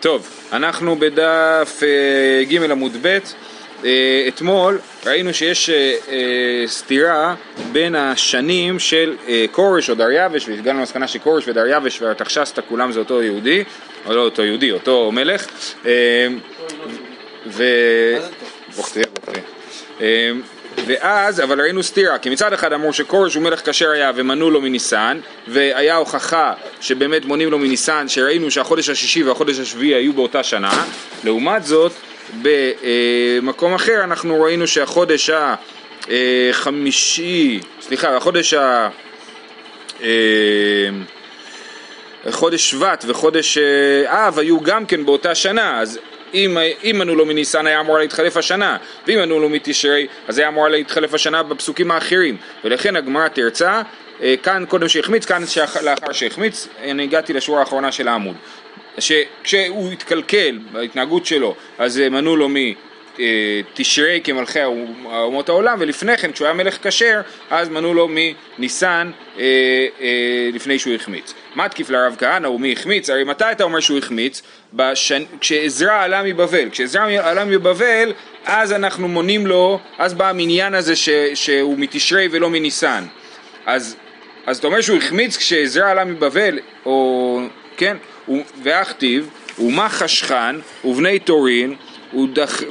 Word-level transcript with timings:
טוב, 0.00 0.28
אנחנו 0.52 0.96
בדף 0.96 1.80
אה, 1.82 2.44
ג' 2.44 2.70
עמוד 2.70 2.92
ב', 3.02 3.18
אה, 3.84 4.24
אתמול 4.28 4.78
ראינו 5.06 5.34
שיש 5.34 5.70
אה, 5.70 6.62
סתירה 6.66 7.34
בין 7.72 7.94
השנים 7.94 8.78
של 8.78 9.16
כורש 9.52 9.90
או 9.90 9.94
דריווש, 9.94 10.48
והגענו 10.48 10.78
למסקנה 10.78 11.08
שכורש 11.08 11.48
ודריווש 11.48 12.02
והתחשסתא 12.02 12.62
כולם 12.68 12.92
זה 12.92 12.98
אותו 12.98 13.22
יהודי, 13.22 13.64
או 14.06 14.14
לא 14.14 14.20
אותו 14.20 14.42
יהודי, 14.42 14.72
אותו 14.72 15.12
מלך, 15.12 15.46
ו... 17.46 17.64
ואז, 20.86 21.40
אבל 21.40 21.60
ראינו 21.60 21.82
סתירה, 21.82 22.18
כי 22.18 22.30
מצד 22.30 22.52
אחד 22.52 22.72
אמרו 22.72 22.92
שכורש 22.92 23.34
הוא 23.34 23.42
מלך 23.42 23.68
כשר 23.68 23.90
היה 23.90 24.12
ומנו 24.14 24.50
לו 24.50 24.60
מניסן, 24.60 25.20
והיה 25.48 25.96
הוכחה 25.96 26.52
שבאמת 26.80 27.24
מונים 27.24 27.50
לו 27.50 27.58
מניסן, 27.58 28.08
שראינו 28.08 28.50
שהחודש 28.50 28.88
השישי 28.88 29.22
והחודש 29.22 29.58
השביעי 29.58 29.94
היו 29.94 30.12
באותה 30.12 30.42
שנה, 30.42 30.84
לעומת 31.24 31.64
זאת, 31.64 31.92
במקום 32.42 33.74
אחר 33.74 34.04
אנחנו 34.04 34.42
ראינו 34.42 34.66
שהחודש 34.66 35.30
החמישי, 36.08 37.60
סליחה, 37.80 38.16
החודש 38.16 38.54
ה... 38.54 38.88
חודש 42.30 42.70
שבט 42.70 43.04
וחודש 43.08 43.58
אב 44.06 44.38
היו 44.38 44.60
גם 44.60 44.86
כן 44.86 45.04
באותה 45.06 45.34
שנה, 45.34 45.80
אז 45.80 45.98
אם, 46.34 46.56
אם 46.84 46.96
מנו 46.98 47.14
לו 47.14 47.26
מניסן 47.26 47.66
היה 47.66 47.80
אמור 47.80 47.98
להתחלף 47.98 48.36
השנה, 48.36 48.76
ואם 49.06 49.18
מנו 49.18 49.40
לו 49.40 49.48
מתשרי 49.48 50.06
אז 50.28 50.38
היה 50.38 50.48
אמור 50.48 50.68
להתחלף 50.68 51.14
השנה 51.14 51.42
בפסוקים 51.42 51.90
האחרים, 51.90 52.36
ולכן 52.64 52.96
הגמרא 52.96 53.28
תרצה, 53.28 53.82
אה, 54.22 54.34
כאן 54.42 54.64
קודם 54.68 54.88
שהחמיץ, 54.88 55.24
כאן 55.24 55.42
לאחר 55.82 56.12
שהחמיץ, 56.12 56.68
אני 56.82 57.02
הגעתי 57.02 57.32
לשורה 57.32 57.60
האחרונה 57.60 57.92
של 57.92 58.08
העמוד. 58.08 58.36
שכשהוא 58.98 59.92
התקלקל 59.92 60.58
בהתנהגות 60.72 61.26
שלו, 61.26 61.54
אז 61.78 61.98
מנו 61.98 62.36
לו 62.36 62.48
מתשרי 63.20 64.20
כמלכי 64.24 64.64
אומות 65.04 65.48
העולם, 65.48 65.76
ולפני 65.80 66.16
כן, 66.16 66.32
כשהוא 66.32 66.46
היה 66.46 66.54
מלך 66.54 66.86
כשר, 66.86 67.20
אז 67.50 67.68
מנו 67.68 67.94
לו 67.94 68.08
מניסן 68.10 69.10
אה, 69.38 69.42
אה, 70.00 70.50
לפני 70.52 70.78
שהוא 70.78 70.94
החמיץ. 70.94 71.34
מה 71.54 71.68
תקיף 71.68 71.90
לרב 71.90 72.16
כהנא 72.18 72.46
ומי 72.46 72.72
החמיץ? 72.72 73.10
הרי 73.10 73.24
מתי 73.24 73.44
אתה 73.52 73.64
אומר 73.64 73.80
שהוא 73.80 73.98
החמיץ? 73.98 74.42
בשנ... 74.72 75.22
כשעזרא 75.40 76.02
עלה 76.02 76.22
מבבל. 76.22 76.70
כשעזרא 76.70 77.02
עלה 77.02 77.44
מבבל, 77.44 78.12
אז 78.44 78.72
אנחנו 78.72 79.08
מונים 79.08 79.46
לו, 79.46 79.80
אז 79.98 80.14
בא 80.14 80.28
המניין 80.28 80.74
הזה 80.74 80.96
ש... 80.96 81.08
שהוא 81.34 81.78
מתשרי 81.78 82.28
ולא 82.30 82.50
מניסן. 82.50 83.04
אז, 83.66 83.96
אז 84.46 84.58
אתה 84.58 84.66
אומר 84.66 84.80
שהוא 84.80 84.98
החמיץ 84.98 85.36
כשעזרא 85.36 85.90
עלה 85.90 86.04
מבבל, 86.04 86.58
או... 86.86 87.40
כן? 87.76 87.96
ואכתיב, 88.62 89.30
ומה 89.58 89.88
חשכן, 89.88 90.56
ובני 90.84 91.18
תורין, 91.18 91.76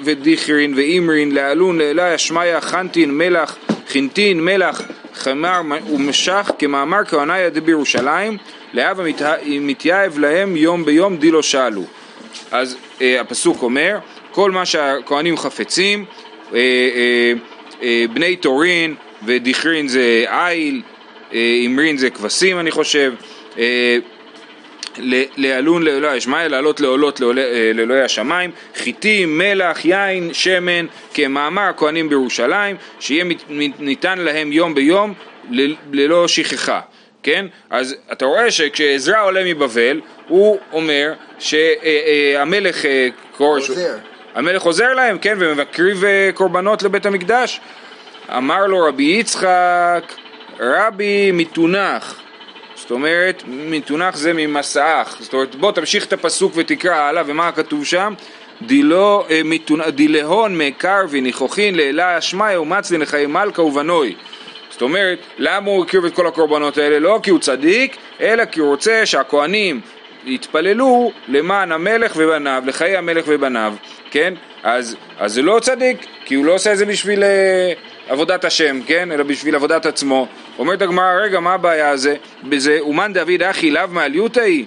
ודיכרין 0.04 0.73
ואימרין, 0.73 1.32
לאלון, 1.32 1.78
לאלי, 1.78 2.16
אשמיה, 2.16 2.62
חנטין, 2.62 3.18
מלח, 3.18 3.58
חינטין, 3.88 4.45
מלח, 4.45 4.82
חמר 5.14 5.62
ומשך, 5.94 6.52
כמאמר 6.59 7.06
כהניה 7.06 7.50
דבירושלים, 7.50 8.38
להבה 8.73 9.04
מתייעב 9.60 10.20
להם 10.20 10.56
יום 10.56 10.86
ביום 10.86 11.17
דילו 11.17 11.44
שאלו. 11.44 11.84
אז 12.52 12.78
אה, 13.02 13.22
הפסוק 13.22 13.64
אומר, 13.64 13.98
כל 14.32 14.52
מה 14.52 14.66
שהכהנים 14.66 15.38
חפצים, 15.38 16.06
אה, 16.54 16.58
אה, 16.58 17.34
אה, 17.84 18.06
בני 18.14 18.36
תורין 18.36 18.95
ודיכרין 19.26 19.88
זה 19.88 20.26
איל, 20.28 20.82
אה, 21.34 21.64
אמרין 21.66 21.98
זה 21.98 22.10
כבשים 22.10 22.60
אני 22.60 22.72
חושב, 22.72 23.14
אה, 23.58 23.98
לעלון 25.38 25.83
לאלוהי 25.83 26.17
השמיא, 26.17 26.38
לעלות 26.38 26.80
לעולות 26.80 27.22
אה, 27.22 27.28
לאלוהי 27.73 28.02
השמיים, 28.02 28.52
חיטים, 28.75 29.38
מלח, 29.38 29.86
יין, 29.86 30.33
שמן, 30.33 30.86
כמאמר 31.14 31.61
הכהנים 31.61 32.09
בירושלים, 32.09 32.75
שיהיה 33.00 33.25
ניתן 33.80 34.17
להם 34.17 34.52
יום 34.52 34.75
ביום 34.75 35.14
ללא 35.92 36.27
שכחה. 36.27 36.80
כן? 37.23 37.45
אז 37.70 37.95
אתה 38.11 38.26
רואה 38.26 38.52
שכשעזרא 38.52 39.23
עולה 39.23 39.54
מבבל, 39.54 40.02
הוא 40.27 40.60
אומר 40.71 41.14
שהמלך 41.39 42.86
אה, 42.86 42.92
אה, 42.92 43.08
קורש... 43.37 43.70
עוזר. 43.70 43.98
המלך 44.36 44.61
עוזר 44.61 44.93
להם, 44.93 45.17
כן? 45.17 45.36
ומקריב 45.39 46.05
אה, 46.05 46.30
קורבנות 46.33 46.83
לבית 46.83 47.05
המקדש. 47.05 47.61
אמר 48.37 48.66
לו 48.66 48.86
רבי 48.86 49.04
יצחק, 49.04 50.14
רבי 50.60 51.31
מתונח. 51.31 52.21
זאת 52.89 52.95
אומרת, 52.95 53.44
מתונח 53.48 54.16
זה 54.16 54.33
ממסעך. 54.33 55.17
זאת 55.20 55.33
אומרת, 55.33 55.55
בוא 55.55 55.72
תמשיך 55.72 56.05
את 56.05 56.14
הפסוק 56.14 56.54
ותקרא 56.55 56.95
הלאה, 56.95 57.23
ומה 57.26 57.52
כתוב 57.52 57.86
שם? 57.86 58.14
דילהון 59.89 60.58
מקרבי 60.58 61.22
ניחוחין 61.22 61.76
לאלה 61.76 62.17
אשמיא 62.17 62.60
ומצלין 62.60 63.02
לחיי 63.02 63.26
מלכה 63.26 63.61
ובנוי. 63.61 64.16
זאת 64.70 64.82
אומרת, 64.82 65.20
למה 65.38 65.72
הוא 65.72 65.86
הקריב 65.86 66.05
את 66.05 66.16
כל 66.16 66.28
הקורבנות 66.28 66.78
האלה? 66.78 66.99
לא 66.99 67.20
כי 67.23 67.30
הוא 67.30 67.39
צדיק, 67.39 67.98
אלא 68.22 68.45
כי 68.45 68.60
הוא 68.60 68.70
רוצה 68.70 69.05
שהכוהנים 69.05 69.82
יתפללו 70.26 71.11
למען 71.28 71.72
המלך 71.72 72.14
ובניו, 72.16 72.64
לחיי 72.66 72.98
המלך 72.98 73.26
ובניו, 73.28 73.73
כן? 74.11 74.33
אז, 74.64 74.95
אז 75.20 75.33
זה 75.33 75.42
לא 75.42 75.60
צדיק, 75.61 76.05
כי 76.26 76.36
הוא 76.36 76.45
לא 76.45 76.54
עושה 76.54 76.73
את 76.73 76.78
זה 76.78 76.86
בשביל 76.86 77.23
אה, 77.23 77.73
עבודת 78.08 78.45
השם, 78.45 78.82
כן? 78.86 79.11
אלא 79.11 79.23
בשביל 79.23 79.55
עבודת 79.55 79.86
עצמו. 79.86 80.28
אומרת 80.59 80.81
הגמרא, 80.81 81.14
רגע, 81.23 81.39
מה 81.39 81.53
הבעיה 81.53 81.89
הזה? 81.89 82.15
בזה, 82.43 82.77
אומן 82.80 83.14
דוד 83.14 83.43
אחי 83.43 83.71
לאו 83.71 83.83
מעליותאי? 83.89 84.65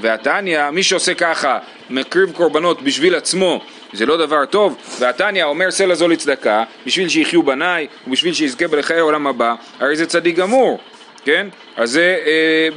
והתניא, 0.00 0.70
מי 0.70 0.82
שעושה 0.82 1.14
ככה, 1.14 1.58
מקריב 1.90 2.32
קורבנות 2.32 2.82
בשביל 2.82 3.14
עצמו, 3.14 3.60
זה 3.92 4.06
לא 4.06 4.16
דבר 4.16 4.44
טוב, 4.46 4.76
והתניא 4.98 5.44
אומר 5.44 5.70
סלע 5.70 5.94
זו 5.94 6.08
לצדקה, 6.08 6.64
בשביל 6.86 7.08
שיחיו 7.08 7.42
בניי, 7.42 7.86
ובשביל 8.06 8.34
שיזכה 8.34 8.68
בלחיי 8.68 8.96
העולם 8.96 9.26
הבא, 9.26 9.54
הרי 9.80 9.96
זה 9.96 10.06
צדיק 10.06 10.36
גמור, 10.36 10.78
כן? 11.24 11.46
אז 11.76 11.90
זה, 11.90 12.18
אה, 12.26 12.68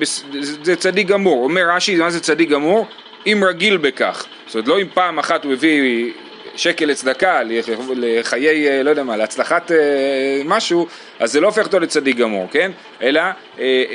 זה 0.63 0.75
צדיק 0.75 1.07
גמור. 1.07 1.43
אומר 1.43 1.61
רש"י, 1.69 1.95
מה 1.95 2.09
זה 2.09 2.19
צדיק 2.19 2.49
גמור? 2.49 2.87
אם 3.25 3.43
רגיל 3.47 3.77
בכך. 3.77 4.25
זאת 4.45 4.55
אומרת, 4.55 4.67
לא 4.67 4.81
אם 4.81 4.87
פעם 4.93 5.19
אחת 5.19 5.43
הוא 5.43 5.53
הביא 5.53 6.11
שקל 6.57 6.85
לצדקה, 6.85 7.41
לחיי, 7.95 8.69
אה, 8.69 8.83
לא 8.83 8.89
יודע 8.89 9.03
מה, 9.03 9.17
להצלחת 9.17 9.71
אה, 9.71 9.77
משהו, 10.45 10.87
אז 11.19 11.31
זה 11.31 11.39
לא 11.39 11.47
הופך 11.47 11.65
אותו 11.65 11.79
לצדיק 11.79 12.17
גמור, 12.17 12.47
כן? 12.51 12.71
אלא, 13.01 13.21
אה, 13.59 13.85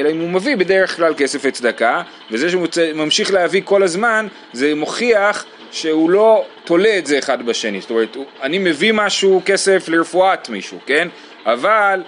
אלא 0.00 0.10
אם 0.10 0.20
הוא 0.20 0.30
מביא 0.30 0.56
בדרך 0.56 0.96
כלל 0.96 1.14
כסף 1.16 1.44
לצדקה, 1.44 2.02
וזה 2.30 2.50
שהוא 2.50 2.66
ממשיך 2.94 3.32
להביא 3.32 3.62
כל 3.64 3.82
הזמן, 3.82 4.26
זה 4.52 4.74
מוכיח 4.74 5.44
שהוא 5.70 6.10
לא 6.10 6.44
תולה 6.64 6.98
את 6.98 7.06
זה 7.06 7.18
אחד 7.18 7.46
בשני. 7.46 7.80
זאת 7.80 7.90
אומרת, 7.90 8.16
אני 8.42 8.58
מביא 8.58 8.92
משהו, 8.92 9.42
כסף 9.44 9.88
לרפואת 9.88 10.48
מישהו, 10.48 10.78
כן? 10.86 11.08
אבל 11.46 12.02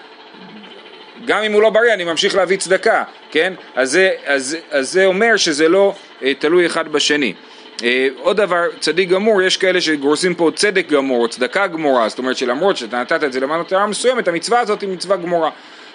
גם 1.24 1.42
אם 1.42 1.52
הוא 1.52 1.62
לא 1.62 1.70
בריא, 1.70 1.94
אני 1.94 2.04
ממשיך 2.04 2.34
להביא 2.34 2.56
צדקה, 2.56 3.02
כן? 3.30 3.52
אז 3.74 3.90
זה, 3.90 4.10
אז, 4.24 4.56
אז 4.70 4.92
זה 4.92 5.06
אומר 5.06 5.36
שזה 5.36 5.68
לא 5.68 5.94
אה, 6.22 6.34
תלוי 6.34 6.66
אחד 6.66 6.88
בשני. 6.88 7.32
אה, 7.84 8.08
עוד 8.18 8.36
דבר, 8.36 8.62
צדיק 8.80 9.08
גמור, 9.08 9.42
יש 9.42 9.56
כאלה 9.56 9.80
שגורסים 9.80 10.34
פה 10.34 10.50
צדק 10.54 10.86
גמור, 10.88 11.22
או 11.22 11.28
צדקה 11.28 11.66
גמורה, 11.66 12.08
זאת 12.08 12.18
אומרת 12.18 12.36
שלמרות 12.36 12.76
שאתה 12.76 13.00
נתת 13.00 13.24
את 13.24 13.32
זה 13.32 13.40
למען 13.40 13.60
מטרה 13.60 13.86
מסוימת, 13.86 14.28
המצווה 14.28 14.60
הזאת 14.60 14.80
היא 14.80 14.88
מצווה 14.88 15.16
גמורה. 15.16 15.50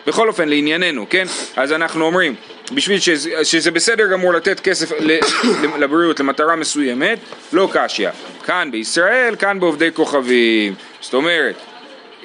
בכל 0.07 0.27
אופן, 0.27 0.49
לענייננו, 0.49 1.05
כן? 1.09 1.25
אז 1.55 1.71
אנחנו 1.71 2.05
אומרים, 2.05 2.35
בשביל 2.73 2.99
שזה, 2.99 3.31
שזה 3.43 3.71
בסדר 3.71 4.07
גמור 4.11 4.33
לתת 4.33 4.59
כסף 4.59 4.91
לבריאות 5.81 6.19
למטרה 6.19 6.55
מסוימת, 6.55 7.19
לא 7.53 7.69
קשיא. 7.73 8.09
כאן 8.45 8.69
בישראל, 8.71 9.35
כאן 9.35 9.59
בעובדי 9.59 9.89
כוכבים. 9.93 10.73
זאת 11.01 11.13
אומרת, 11.13 11.55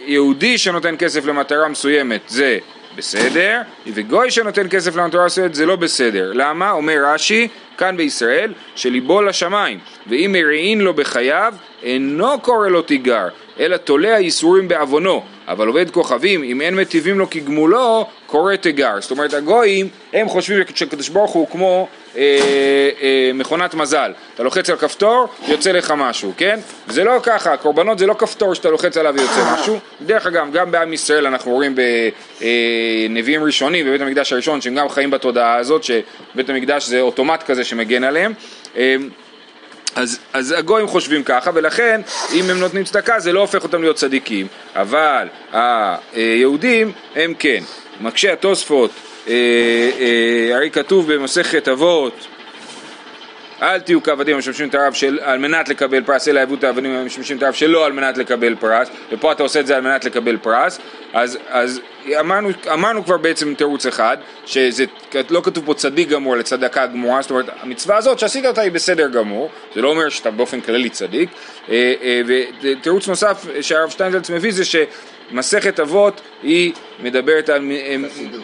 יהודי 0.06 0.58
שנותן 0.58 0.94
כסף 0.98 1.26
למטרה 1.26 1.68
מסוימת 1.68 2.20
זה 2.28 2.58
בסדר, 2.96 3.60
וגוי 3.86 4.30
שנותן 4.30 4.68
כסף 4.70 4.96
מסוימת 4.96 5.54
זה 5.54 5.66
לא 5.66 5.76
בסדר. 5.76 6.32
למה? 6.34 6.70
אומר 6.70 6.96
רש"י, 7.04 7.48
כאן 7.78 7.96
בישראל, 7.96 8.52
שליבו 8.76 9.22
לשמיים, 9.22 9.78
ואם 10.06 10.30
מרעין 10.32 10.80
לו 10.80 10.94
בחייו, 10.94 11.54
אינו 11.82 12.40
קורא 12.40 12.68
לו 12.68 12.82
תיגר, 12.82 13.28
אלא 13.60 13.76
תולה 13.76 14.14
הייסורים 14.14 14.68
בעוונו, 14.68 15.24
אבל 15.48 15.66
עובד 15.66 15.90
כוכבים, 15.90 16.42
אם 16.42 16.60
אין 16.60 16.76
מטיבים 16.76 17.18
לו 17.18 17.30
כגמולו, 17.30 18.06
קורא 18.26 18.56
תיגר. 18.56 18.94
זאת 19.00 19.10
אומרת, 19.10 19.34
הגויים, 19.34 19.88
הם 20.12 20.28
חושבים 20.28 20.62
שקדוש 20.74 21.08
ברוך 21.08 21.30
הוא 21.30 21.48
כמו 21.50 21.88
אה, 22.16 22.22
אה, 23.02 23.30
מכונת 23.34 23.74
מזל. 23.74 24.12
אתה 24.34 24.42
לוחץ 24.42 24.70
על 24.70 24.76
כפתור, 24.76 25.28
יוצא 25.48 25.72
לך 25.72 25.94
משהו, 25.96 26.32
כן? 26.36 26.60
זה 26.88 27.04
לא 27.04 27.12
ככה, 27.22 27.56
קורבנות 27.56 27.98
זה 27.98 28.06
לא 28.06 28.14
כפתור 28.14 28.54
שאתה 28.54 28.70
לוחץ 28.70 28.96
עליו 28.96 29.14
ויוצא 29.16 29.54
משהו. 29.54 29.78
דרך 30.00 30.26
אגב, 30.26 30.52
גם 30.52 30.70
בעם 30.70 30.92
ישראל 30.92 31.26
אנחנו 31.26 31.52
רואים 31.52 31.74
בנביאים 31.74 33.40
אה, 33.40 33.46
ראשונים, 33.46 33.86
בבית 33.86 34.00
המקדש 34.00 34.32
הראשון, 34.32 34.60
שהם 34.60 34.74
גם 34.74 34.88
חיים 34.88 35.10
בתודעה 35.10 35.54
הזאת, 35.56 35.84
שבית 35.84 36.50
המקדש 36.50 36.86
זה 36.86 37.00
אוטומט 37.00 37.42
כזה 37.42 37.64
שמגן 37.64 38.04
עליהם. 38.04 38.32
אה, 39.96 40.02
אז, 40.02 40.18
אז 40.32 40.54
הגויים 40.58 40.86
חושבים 40.86 41.22
ככה, 41.22 41.50
ולכן 41.54 42.00
אם 42.34 42.50
הם 42.50 42.58
נותנים 42.58 42.84
צדקה 42.84 43.20
זה 43.20 43.32
לא 43.32 43.40
הופך 43.40 43.62
אותם 43.62 43.82
להיות 43.82 43.96
צדיקים, 43.96 44.46
אבל 44.74 45.28
היהודים 45.52 46.92
הם 47.14 47.34
כן. 47.38 47.62
מקשה 48.00 48.32
התוספות, 48.32 48.90
אה, 49.28 49.32
אה, 50.00 50.56
הרי 50.56 50.70
כתוב 50.70 51.12
במסכת 51.12 51.68
אבות, 51.68 52.26
אל 53.62 53.80
תהיו 53.80 54.02
כעבדים 54.02 54.34
המשמשים 54.34 54.68
את 54.68 54.74
הרב 54.74 54.92
של, 54.92 55.18
על 55.22 55.38
מנת 55.38 55.68
לקבל 55.68 56.02
פרס, 56.04 56.28
אלא 56.28 56.40
יבואו 56.40 56.58
את 56.58 56.64
העבדים 56.64 56.90
המשמשים 56.90 57.36
את 57.36 57.42
הרב 57.42 57.52
שלא 57.52 57.86
על 57.86 57.92
מנת 57.92 58.18
לקבל 58.18 58.54
פרס, 58.54 58.88
ופה 59.12 59.32
אתה 59.32 59.42
עושה 59.42 59.60
את 59.60 59.66
זה 59.66 59.76
על 59.76 59.82
מנת 59.82 60.04
לקבל 60.04 60.36
פרס, 60.36 60.78
אז, 61.12 61.38
אז 61.48 61.80
אמרנו, 62.20 62.48
אמרנו 62.72 63.04
כבר 63.04 63.16
בעצם 63.16 63.54
תירוץ 63.54 63.86
אחד, 63.86 64.16
שזה 64.46 64.84
לא 65.30 65.40
כתוב 65.44 65.66
פה 65.66 65.74
צדיק 65.74 66.08
גמור 66.08 66.36
לצדקה 66.36 66.86
גמורה, 66.86 67.22
זאת 67.22 67.30
אומרת 67.30 67.46
המצווה 67.62 67.96
הזאת 67.96 68.18
שעשית 68.18 68.46
אותה 68.46 68.60
היא 68.60 68.72
בסדר 68.72 69.08
גמור, 69.08 69.50
זה 69.74 69.82
לא 69.82 69.88
אומר 69.88 70.08
שאתה 70.08 70.30
באופן 70.30 70.60
כללי 70.60 70.90
צדיק, 70.90 71.30
אה, 71.68 71.94
אה, 72.02 72.20
ותירוץ 72.62 73.08
נוסף 73.08 73.46
שהרב 73.60 73.90
שטיינזלץ 73.90 74.30
מביא 74.30 74.52
זה 74.52 74.64
ש... 74.64 74.76
מסכת 75.30 75.80
אבות 75.80 76.20
היא 76.42 76.72
מדברת 77.02 77.48
על 77.48 77.70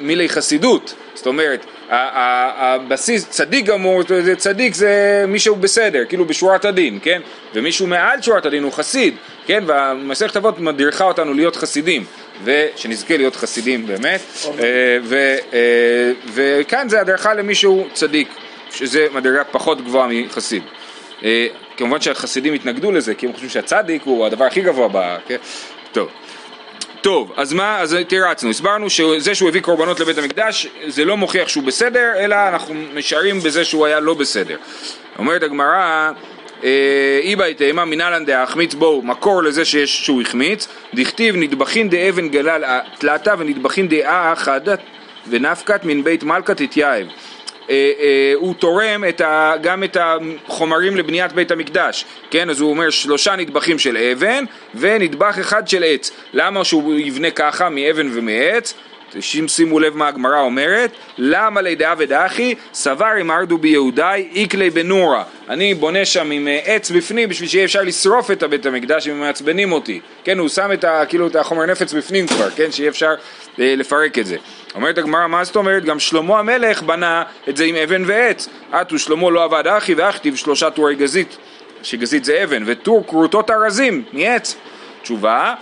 מילי 0.00 0.29
חסידות, 0.29 0.94
זאת 1.15 1.27
אומרת 1.27 1.67
הבסיס, 1.91 3.29
צדיק 3.29 3.67
גמור, 3.67 4.03
צדיק 4.37 4.75
זה 4.75 5.25
מישהו 5.29 5.56
בסדר, 5.56 6.05
כאילו 6.09 6.25
בשורת 6.25 6.65
הדין, 6.65 6.99
כן? 7.03 7.21
ומישהו 7.55 7.87
מעל 7.87 8.23
שורת 8.23 8.47
הדין 8.47 8.62
הוא 8.62 8.73
חסיד, 8.73 9.15
כן? 9.47 9.65
והמסכת 9.67 10.37
אבות 10.37 10.59
מדריכה 10.59 11.05
אותנו 11.05 11.35
להיות 11.35 11.56
חסידים, 11.56 12.05
ושנזכה 12.44 13.17
להיות 13.17 13.37
חסידים 13.37 13.87
באמת, 13.87 14.21
אוקיי. 14.44 14.65
אה, 14.65 15.37
אה, 15.53 16.12
וכאן 16.35 16.88
זה 16.88 17.00
הדרכה 17.00 17.35
למישהו 17.35 17.87
צדיק, 17.93 18.29
שזה 18.71 19.06
מדרגה 19.15 19.44
פחות 19.44 19.81
גבוהה 19.81 20.09
מחסיד. 20.09 20.62
אה, 21.25 21.47
כמובן 21.76 22.00
שהחסידים 22.00 22.55
התנגדו 22.55 22.93
לזה, 22.93 23.15
כי 23.15 23.26
הם 23.26 23.33
חושבים 23.33 23.50
שהצדיק 23.50 24.03
הוא 24.03 24.26
הדבר 24.26 24.44
הכי 24.44 24.61
גבוה 24.61 24.88
ב... 24.93 25.17
כן? 25.26 25.37
טוב. 25.93 26.09
טוב, 27.00 27.32
אז 27.37 27.52
מה, 27.52 27.81
אז 27.81 27.97
תירצנו, 28.08 28.50
הסברנו 28.50 28.91
שזה 28.91 29.35
שהוא 29.35 29.49
הביא 29.49 29.61
קורבנות 29.61 30.00
לבית 30.00 30.19
המקדש 30.19 30.67
זה 30.87 31.05
לא 31.05 31.17
מוכיח 31.17 31.49
שהוא 31.49 31.64
בסדר, 31.64 32.12
אלא 32.17 32.37
אנחנו 32.49 32.75
משערים 32.94 33.41
בזה 33.41 33.64
שהוא 33.64 33.87
היה 33.87 34.00
לא 34.00 34.14
בסדר. 34.14 34.56
אומרת 35.19 35.43
הגמרא, 35.43 36.11
אה, 36.64 37.55
תאמה 37.56 37.85
מנהלן 37.85 38.25
דהחמיץ 38.25 38.75
בו, 38.75 39.02
מקור 39.02 39.43
לזה 39.43 39.64
שיש, 39.64 40.05
שהוא 40.05 40.23
החמיץ, 40.23 40.69
דכתיב 40.94 41.37
נדבכין 41.37 41.88
דאבן 41.88 42.29
גלל 42.29 42.64
תלתה 42.99 43.35
ונדבכין 43.38 43.88
דאה 43.88 44.32
חדת 44.37 44.81
ונפקת 45.29 45.85
מן 45.85 46.05
בית 46.05 46.23
מלכה 46.23 46.55
תתייעב. 46.55 47.06
אה, 47.70 47.93
אה, 48.00 48.32
הוא 48.34 48.55
תורם 48.55 49.05
את 49.08 49.20
ה, 49.20 49.55
גם 49.62 49.84
את 49.84 49.96
החומרים 50.00 50.96
לבניית 50.96 51.32
בית 51.32 51.50
המקדש, 51.50 52.05
כן? 52.31 52.50
אז 52.50 52.61
הוא 52.61 52.70
אומר 52.70 52.90
שלושה 52.90 53.37
נדבכים 53.37 53.78
של 53.78 53.96
אבן 53.96 54.44
ונדבך 54.75 55.38
אחד 55.40 55.69
של 55.69 55.84
עץ. 55.87 56.11
למה 56.32 56.64
שהוא 56.64 56.94
יבנה 56.99 57.31
ככה 57.31 57.69
מאבן 57.69 58.08
ומעץ? 58.12 58.75
שימו 59.20 59.81
לב 59.81 59.96
מה 59.96 60.08
הגמרא 60.08 60.40
אומרת, 60.40 60.90
למה 61.19 61.61
לידעה 61.61 61.94
ודאחי, 61.99 62.55
סבר 62.72 63.20
אם 63.20 63.31
ארדו 63.31 63.58
ביהודאי 63.58 64.28
איקלי 64.34 64.70
בנורה. 64.70 65.25
אני 65.49 65.75
בונה 65.75 66.05
שם 66.05 66.31
עם 66.31 66.49
אה, 66.49 66.61
עץ 66.64 66.90
בפנים 66.90 67.28
בשביל 67.28 67.49
שיהיה 67.49 67.64
אפשר 67.64 67.82
לשרוף 67.82 68.31
את 68.31 68.43
הבית 68.43 68.66
המקדש 68.66 69.08
אם 69.08 69.12
הם 69.12 69.20
מעצבנים 69.20 69.73
אותי. 69.73 70.00
כן, 70.25 70.38
הוא 70.38 70.49
שם 70.49 70.73
את, 70.73 70.84
ה, 70.84 71.02
כאילו, 71.08 71.26
את 71.26 71.37
החומר 71.37 71.66
נפץ 71.66 71.93
בפנים 71.93 72.26
כבר, 72.26 72.50
כן, 72.50 72.73
שיהיה 72.73 72.90
אפשר 72.90 73.14
אה, 73.61 73.75
לפרק 73.76 74.19
את 74.19 74.26
זה. 74.26 74.37
אומרת 74.75 74.99
הגמרא, 74.99 75.26
מה 75.26 75.44
זאת 75.44 75.56
אומרת? 75.56 75.84
גם 75.84 75.99
שלמה 75.99 76.38
המלך 76.38 76.82
בנה 76.82 77.22
את 77.49 77.56
זה 77.56 77.64
עם 77.64 77.76
אבן 77.76 78.02
ועץ. 78.06 78.49
עטו 78.72 78.99
שלמה 78.99 79.31
לא 79.31 79.44
עבד 79.44 79.67
אחי 79.67 79.94
ואכתיב 79.94 80.37
שלושה 80.37 80.70
טורי 80.70 80.94
גזית, 80.94 81.37
שגזית 81.82 82.25
זה 82.25 82.44
אבן, 82.44 82.62
וטור 82.67 83.06
כרותות 83.06 83.50
ארזים 83.50 84.05
מעץ. 84.12 84.56
תשובה, 85.02 85.55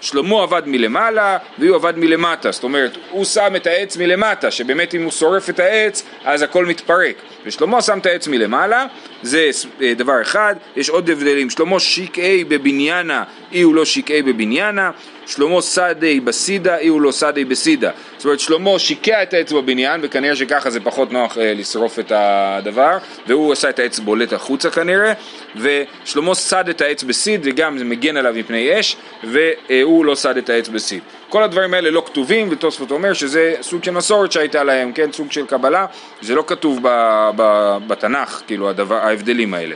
שלמה 0.00 0.42
עבד 0.42 0.62
מלמעלה 0.66 1.38
והוא 1.58 1.76
עבד 1.76 1.98
מלמטה, 1.98 2.52
זאת 2.52 2.64
אומרת 2.64 2.96
הוא 3.10 3.24
שם 3.24 3.56
את 3.56 3.66
העץ 3.66 3.96
מלמטה, 3.96 4.50
שבאמת 4.50 4.94
אם 4.94 5.02
הוא 5.02 5.10
שורף 5.10 5.50
את 5.50 5.60
העץ 5.60 6.02
אז 6.24 6.42
הכל 6.42 6.66
מתפרק, 6.66 7.16
ושלמה 7.44 7.82
שם 7.82 7.98
את 7.98 8.06
העץ 8.06 8.28
מלמעלה, 8.28 8.86
זה 9.22 9.50
אה, 9.82 9.94
דבר 9.94 10.22
אחד, 10.22 10.54
יש 10.76 10.88
עוד 10.88 11.10
הבדלים, 11.10 11.50
שלמה 11.50 11.80
שקעי 11.80 12.44
בבניינה, 12.44 13.24
אי 13.52 13.62
הוא 13.62 13.74
לא 13.74 13.84
שקעי 13.84 14.22
בבניינה, 14.22 14.90
שלמה 15.26 15.60
סדי 15.60 16.20
בסידה, 16.20 16.78
אי 16.78 16.88
הוא 16.88 17.00
לא 17.00 17.10
סדי 17.10 17.44
בסידה. 17.44 17.90
זאת 18.16 18.24
אומרת, 18.24 18.40
שלמה 18.40 18.78
שיקע 18.78 19.22
את 19.22 19.34
העץ 19.34 19.52
בבניין, 19.52 20.00
וכנראה 20.02 20.36
שככה 20.36 20.70
זה 20.70 20.80
פחות 20.80 21.12
נוח 21.12 21.38
אה, 21.38 21.54
לשרוף 21.54 21.98
את 21.98 22.12
הדבר, 22.14 22.98
והוא 23.26 23.52
עשה 23.52 23.70
את 23.70 23.78
העץ 23.78 23.98
בולט 23.98 24.32
החוצה 24.32 24.70
כנראה, 24.70 25.12
ושלמה 25.56 26.34
סד 26.34 26.68
את 26.68 26.80
העץ 26.80 27.02
בסיד, 27.02 27.40
וגם 27.44 27.78
זה 27.78 27.84
מגן 27.84 28.16
עליו 28.16 28.34
מפני 28.36 28.80
אש, 28.80 28.96
והוא 29.24 30.04
לא 30.04 30.14
סד 30.14 30.36
את 30.36 30.50
העץ 30.50 30.68
בסיד. 30.68 31.02
כל 31.28 31.42
הדברים 31.42 31.74
האלה 31.74 31.90
לא 31.90 32.02
כתובים, 32.06 32.48
ותוספות 32.50 32.90
אומר 32.90 33.12
שזה 33.12 33.54
סוג 33.62 33.84
של 33.84 33.90
מסורת 33.90 34.32
שהייתה 34.32 34.64
להם, 34.64 34.92
כן, 34.92 35.12
סוג 35.12 35.32
של 35.32 35.46
קבלה, 35.46 35.86
זה 36.22 36.34
לא 36.34 36.44
כתוב 36.46 36.78
ב, 36.82 36.88
ב, 37.36 37.76
בתנ"ך, 37.86 38.42
כאילו, 38.46 38.70
הדבר, 38.70 38.96
ההבדלים 38.96 39.54
האלה. 39.54 39.74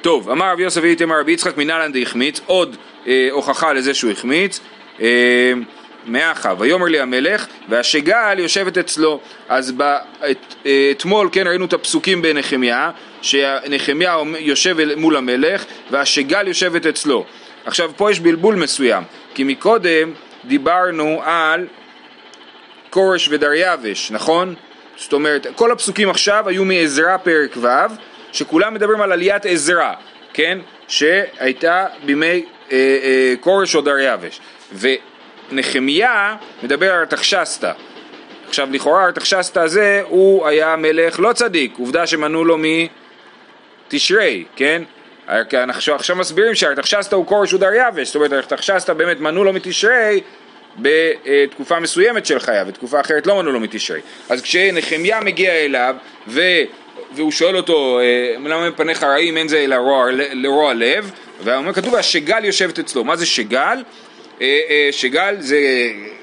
טוב, 0.00 0.30
אמר 0.30 0.52
רבי 0.52 0.62
יוסף 0.62 0.80
ואיתמר 0.82 1.20
רבי 1.20 1.32
יצחק 1.32 1.56
מנהלן 1.56 1.92
דהחמיץ, 1.92 2.40
עוד 2.46 2.76
אה, 3.06 3.28
הוכחה 3.30 3.72
לזה 3.72 3.94
שהוא 3.94 4.10
החמיץ. 4.10 4.60
אה, 5.00 5.52
מאחה, 6.06 6.54
ויאמר 6.58 6.86
לי 6.86 7.00
המלך, 7.00 7.46
והשגל 7.68 8.38
יושבת 8.38 8.78
אצלו. 8.78 9.20
אז 9.48 9.72
בא, 9.72 9.98
את, 10.30 10.54
אה, 10.66 10.88
אתמול, 10.90 11.28
כן, 11.32 11.46
ראינו 11.46 11.64
את 11.64 11.72
הפסוקים 11.72 12.22
בנחמיה, 12.22 12.90
שנחמיה 13.22 14.16
יושב 14.38 14.76
מול 14.96 15.16
המלך, 15.16 15.64
והשגל 15.90 16.48
יושבת 16.48 16.86
אצלו. 16.86 17.24
עכשיו, 17.64 17.90
פה 17.96 18.10
יש 18.10 18.20
בלבול 18.20 18.54
מסוים, 18.54 19.02
כי 19.34 19.44
מקודם 19.44 20.12
דיברנו 20.44 21.20
על 21.24 21.66
כורש 22.90 23.28
ודריווש, 23.28 24.10
נכון? 24.10 24.54
זאת 24.96 25.12
אומרת, 25.12 25.46
כל 25.54 25.72
הפסוקים 25.72 26.10
עכשיו 26.10 26.48
היו 26.48 26.64
מעזרא 26.64 27.16
פרק 27.16 27.56
ו', 27.56 27.68
שכולם 28.32 28.74
מדברים 28.74 29.00
על 29.00 29.12
עליית 29.12 29.46
עזרא, 29.46 29.92
כן? 30.32 30.58
שהייתה 30.88 31.86
בימי 32.04 32.44
כורש 33.40 33.74
או 33.74 33.80
דריווש. 33.80 34.40
ונחמיה 34.72 36.36
מדבר 36.62 36.92
על 36.92 37.00
ארתחשסתא. 37.00 37.72
עכשיו 38.48 38.68
לכאורה 38.72 39.04
ארתחשסתא 39.04 39.58
הזה 39.58 40.02
הוא 40.08 40.46
היה 40.46 40.76
מלך 40.76 41.20
לא 41.20 41.32
צדיק, 41.32 41.74
עובדה 41.78 42.06
שמנו 42.06 42.44
לו 42.44 42.58
מתשרי, 43.88 44.44
כן? 44.56 44.82
אנחנו 45.28 45.94
עכשיו 45.94 46.16
מסבירים 46.16 46.54
שארתחשסתא 46.54 47.14
הוא 47.14 47.26
כורש 47.26 47.52
ודריווש, 47.52 48.06
זאת 48.06 48.16
אומרת 48.16 48.32
ארתחשסתא 48.32 48.92
באמת 48.92 49.20
מנו 49.20 49.44
לו 49.44 49.52
מתשרי 49.52 50.20
בתקופה 50.78 51.80
מסוימת 51.80 52.26
של 52.26 52.38
חייו, 52.38 52.66
ותקופה 52.68 53.00
אחרת 53.00 53.26
לא 53.26 53.42
מנו 53.42 53.52
לו 53.52 53.60
מתשרי. 53.60 54.00
אז 54.28 54.42
כשנחמיה 54.42 55.20
מגיע 55.20 55.52
אליו 55.52 55.94
ו... 56.28 56.40
והוא 57.14 57.32
שואל 57.32 57.56
אותו, 57.56 58.00
אה, 58.00 58.34
למה 58.38 58.68
מפניך 58.70 59.02
רעים 59.02 59.36
אין 59.36 59.48
זה 59.48 59.58
אלא 59.58 59.74
רוע, 59.74 60.06
לרוע 60.32 60.74
לב, 60.74 61.10
והוא 61.44 61.72
כתוב 61.72 61.94
השגל 61.94 62.44
יושבת 62.44 62.78
אצלו, 62.78 63.04
מה 63.04 63.16
זה 63.16 63.26
שגל? 63.26 63.82
אה, 64.40 64.60
אה, 64.70 64.88
שגל 64.92 65.36
זה 65.38 65.58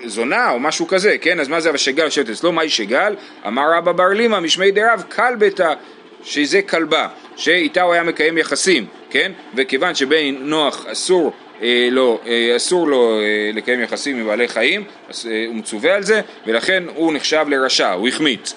זונה 0.06 0.52
או 0.52 0.60
משהו 0.60 0.88
כזה, 0.88 1.18
כן? 1.22 1.40
אז 1.40 1.48
מה 1.48 1.60
זה 1.60 1.72
השגל 1.72 2.04
יושבת 2.04 2.30
אצלו? 2.30 2.52
מהי 2.52 2.70
שגל? 2.70 3.16
אמר 3.48 3.64
רבא 3.78 3.92
בר 3.92 4.08
לימא 4.08 4.40
משמי 4.40 4.72
דרב 4.72 5.04
כלבתא, 5.16 5.74
שזה 6.24 6.62
כלבה, 6.62 7.08
שאיתה 7.36 7.82
הוא 7.82 7.94
היה 7.94 8.04
מקיים 8.04 8.38
יחסים, 8.38 8.86
כן? 9.10 9.32
וכיוון 9.56 9.96
שבן 9.96 10.36
נוח 10.40 10.86
אסור 10.86 11.34
אה, 11.62 11.88
לא, 11.92 12.20
אה, 12.28 12.56
אסור 12.56 12.88
לו 12.88 13.20
אה, 13.20 13.52
לקיים 13.54 13.82
יחסים 13.82 14.20
עם 14.20 14.26
בעלי 14.26 14.48
חיים, 14.48 14.84
אז, 15.10 15.30
אה, 15.32 15.46
הוא 15.48 15.56
מצווה 15.56 15.96
על 15.96 16.04
זה, 16.04 16.22
ולכן 16.48 16.84
הוא 16.96 17.14
נחשב 17.14 17.46
לרשע, 17.50 17.92
הוא 17.92 18.08
החמיץ. 18.08 18.54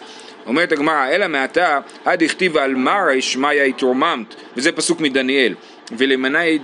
אומרת 0.47 0.73
הגמרא, 0.73 1.09
אלא 1.09 1.29
מעתה, 1.29 1.79
עד 2.05 2.23
הכתיב 2.23 2.57
על 2.57 2.75
מרא 2.75 3.21
שמיא 3.21 3.63
התרוממת, 3.63 4.35
וזה 4.57 4.73
פסוק 4.73 5.01
מדניאל. 5.01 5.55
ולמנאי 5.97 6.59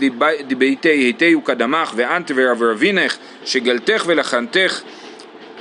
דביתי 0.48 0.88
היתהו 0.88 1.42
קדמך 1.42 1.92
ואנטבר 1.96 2.52
ורבינך 2.58 3.16
שגלתך 3.44 4.04
ולחנתך 4.06 4.80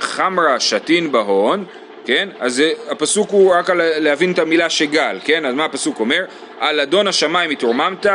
חמרה 0.00 0.60
שתין 0.60 1.12
בהון 1.12 1.64
כן? 2.08 2.28
אז 2.40 2.62
הפסוק 2.90 3.30
הוא 3.30 3.54
רק 3.54 3.70
להבין 3.76 4.32
את 4.32 4.38
המילה 4.38 4.70
שגל, 4.70 5.18
כן? 5.24 5.44
אז 5.44 5.54
מה 5.54 5.64
הפסוק 5.64 6.00
אומר? 6.00 6.24
על 6.58 6.80
אדון 6.80 7.06
השמיים 7.06 7.50
התרוממת, 7.50 8.06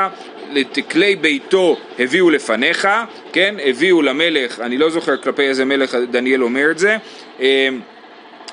לתקלי 0.51 1.15
ביתו 1.15 1.77
הביאו 1.99 2.29
לפניך, 2.29 2.87
כן? 3.33 3.55
הביאו 3.63 4.01
למלך, 4.01 4.59
אני 4.59 4.77
לא 4.77 4.89
זוכר 4.89 5.17
כלפי 5.17 5.41
איזה 5.41 5.65
מלך 5.65 5.97
דניאל 6.11 6.43
אומר 6.43 6.71
את 6.71 6.79
זה, 6.79 6.97
אמ, 7.39 7.45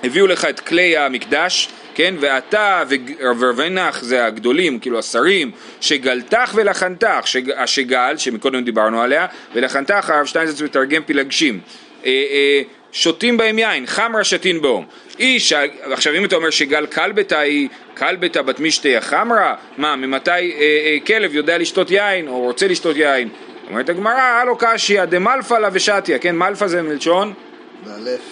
הביאו 0.04 0.26
לך 0.26 0.44
את 0.44 0.60
כלי 0.60 0.96
המקדש, 0.96 1.68
כן? 1.94 2.14
ואתה 2.20 2.82
ורבנך 3.18 3.98
זה 4.02 4.26
הגדולים, 4.26 4.78
כאילו 4.78 4.98
השרים, 4.98 5.50
שגלתך 5.80 6.52
ולחנתך, 6.54 7.20
שג, 7.24 7.50
השגל, 7.50 8.14
שמקודם 8.16 8.64
דיברנו 8.64 9.02
עליה, 9.02 9.26
ולחנתך 9.54 10.10
הרב 10.10 10.26
שטיינזרץ 10.26 10.62
מתרגם 10.62 11.02
פילגשים. 11.02 11.60
אה, 12.04 12.10
אה, 12.10 12.62
שותים 12.92 13.36
בהם 13.36 13.58
יין, 13.58 13.86
חמרה 13.86 14.24
שתין 14.24 14.62
באום. 14.62 14.84
איש, 15.18 15.52
עכשיו 15.92 16.14
אם 16.14 16.24
אתה 16.24 16.36
אומר 16.36 16.50
שגל 16.50 16.86
כלבתה 16.86 17.38
היא 17.38 17.68
כלבתה 17.96 18.42
בת 18.42 18.60
משתיה 18.60 19.00
חמרה, 19.00 19.54
מה, 19.76 19.96
ממתי 19.96 20.30
אה, 20.30 20.36
אה, 20.40 20.96
כלב 21.06 21.34
יודע 21.34 21.58
לשתות 21.58 21.90
יין 21.90 22.28
או 22.28 22.40
רוצה 22.40 22.68
לשתות 22.68 22.96
יין? 22.96 23.28
אומרת 23.70 23.88
הגמרא, 23.88 24.20
הלו 24.20 24.56
קשיא 24.58 25.04
דמלפה 25.04 25.58
לה 25.58 25.68
ושתיה, 25.72 26.18
כן, 26.18 26.36
מלפה 26.36 26.68
זה 26.68 26.82
מלשון 26.82 27.32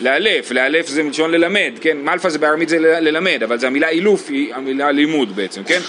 לאלף. 0.00 0.50
לאלף, 0.50 0.87
זה 0.87 1.02
מלשון 1.02 1.31
ללמד, 1.31 1.73
כן? 1.81 1.97
מלפה 2.02 2.31
זה 2.31 2.38
בארמית 2.38 2.69
זה 2.69 2.78
ללמד, 2.78 3.43
אבל 3.43 3.59
זה 3.59 3.67
המילה 3.67 3.88
אילוף 3.88 4.28
היא 4.28 4.55
המילה 4.55 4.90
לימוד 4.93 5.37
בעצם, 5.37 5.62
כן? 5.64 5.81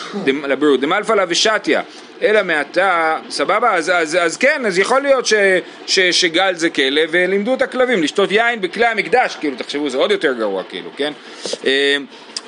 לבריאות. 0.48 0.80
דמלפה 0.80 1.16
לה 1.16 1.26
ושתיה, 1.28 1.82
אלא 2.22 2.44
מעתה, 2.44 3.20
סבבה? 3.30 3.74
אז, 3.76 3.92
אז, 3.96 4.18
אז 4.22 4.38
כן, 4.38 4.62
אז 4.68 4.80
יכול 4.80 5.02
להיות 5.02 5.26
ש, 5.26 5.34
ש, 5.88 6.00
שגל 6.00 6.54
זה 6.56 6.70
כלב, 6.70 7.10
ולימדו 7.12 7.54
את 7.54 7.62
הכלבים 7.62 8.04
לשתות 8.04 8.32
יין 8.32 8.62
בכלי 8.62 8.86
המקדש, 8.86 9.36
כאילו, 9.40 9.56
תחשבו, 9.58 9.90
זה 9.90 9.98
עוד 9.98 10.12
יותר 10.12 10.34
גרוע, 10.34 10.64
כאילו, 10.70 10.90
כן? 10.98 11.14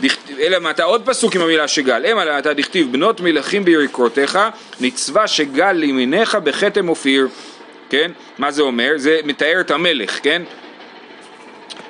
דכ- 0.02 0.08
אלא 0.40 0.60
מעתה 0.60 0.84
עוד 0.84 1.02
פסוק 1.06 1.36
עם 1.36 1.42
המילה 1.42 1.68
שגל, 1.68 2.06
המה 2.06 2.26
מעתה 2.26 2.54
דכתיב 2.54 2.92
בנות 2.92 3.22
מלכים 3.22 3.66
בירקותיך, 3.66 4.40
נצבע 4.82 5.28
שגל 5.28 5.72
לימיניך 5.72 6.36
בכתם 6.36 6.90
אופיר, 6.90 7.28
כן? 7.90 8.12
מה 8.38 8.52
זה 8.52 8.62
אומר? 8.62 8.92
זה 8.96 9.20
מתאר 9.26 9.60
את 9.62 9.72
המלך, 9.72 10.20
כן? 10.24 10.42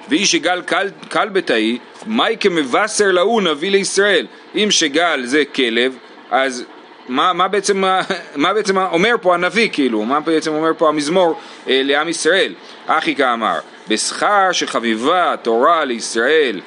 ואיש 0.10 0.31
שגל 0.31 0.62
קל, 0.62 0.89
קל 1.10 1.29
בתאי, 1.29 1.77
מאי 2.08 2.38
כמבשר 2.39 3.12
להוא 3.12 3.41
נביא 3.41 3.72
לישראל. 3.72 4.27
אם 4.55 4.67
שגל 4.72 5.22
זה 5.25 5.43
כלב, 5.55 5.98
אז 6.31 6.65
מה, 7.10 7.34
מה, 7.34 7.48
בעצם, 7.48 7.84
מה 8.36 8.53
בעצם 8.53 8.77
אומר 8.77 9.15
פה 9.22 9.34
הנביא, 9.34 9.70
כאילו, 9.72 10.03
מה 10.03 10.20
בעצם 10.20 10.53
אומר 10.53 10.72
פה 10.77 10.89
המזמור 10.89 11.39
אה, 11.70 11.81
לעם 11.84 12.10
ישראל? 12.10 12.53
אחי 12.88 13.15
כאמר, 13.15 13.60
בשכר 13.88 14.51
שחביבה 14.51 15.34
התורה 15.34 15.86
לישראל 15.86 16.62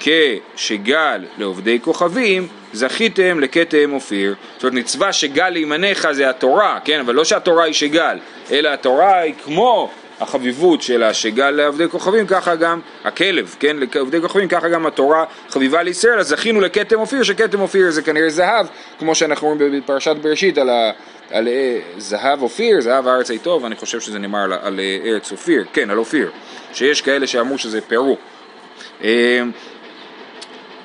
כשגל 0.00 1.24
לעובדי 1.38 1.78
כוכבים, 1.82 2.48
זכיתם 2.72 3.40
לכתם 3.40 3.92
אופיר. 3.92 4.34
זאת 4.54 4.62
אומרת, 4.64 4.74
נצבע 4.74 5.12
שגל 5.12 5.48
לימניך 5.48 6.08
זה 6.10 6.30
התורה, 6.30 6.78
כן? 6.84 7.00
אבל 7.00 7.14
לא 7.14 7.24
שהתורה 7.24 7.64
היא 7.64 7.74
שגל, 7.74 8.18
אלא 8.50 8.68
התורה 8.68 9.18
היא 9.18 9.34
כמו 9.44 9.90
החביבות 10.20 10.82
של 10.82 11.02
השגל 11.02 11.50
לעובדי 11.50 11.88
כוכבים, 11.88 12.26
ככה 12.26 12.54
גם 12.54 12.80
הכלב, 13.04 13.56
כן? 13.60 13.76
לעובדי 13.94 14.20
כוכבים, 14.20 14.48
ככה 14.48 14.68
גם 14.68 14.86
התורה 14.86 15.24
חביבה 15.48 15.82
לישראל, 15.82 16.18
אז 16.18 16.28
זכינו 16.28 16.60
לכתם 16.60 17.00
אופיר, 17.00 17.22
שכתם 17.22 17.60
אופיר 17.60 17.90
זה 17.90 18.02
כנראה 18.02 18.30
זהב, 18.30 18.66
כמו 18.98 19.14
שאנחנו 19.14 19.48
רואים 19.48 19.78
בפרשת 19.78 20.16
בראשית 20.22 20.58
על, 20.58 20.70
ה, 20.70 20.90
על 21.30 21.48
אה, 21.48 21.78
זהב 21.98 22.42
אופיר, 22.42 22.80
זהב 22.80 23.08
הארץ 23.08 23.30
היא 23.30 23.38
טוב, 23.42 23.64
אני 23.64 23.76
חושב 23.76 24.00
שזה 24.00 24.18
נאמר 24.18 24.38
על, 24.38 24.52
על 24.52 24.80
אה, 24.80 24.98
ארץ 25.04 25.32
אופיר, 25.32 25.64
כן, 25.72 25.90
על 25.90 25.98
אופיר, 25.98 26.30
שיש 26.72 27.02
כאלה 27.02 27.26
שאמרו 27.26 27.58
שזה 27.58 27.80
פרו. 27.80 28.16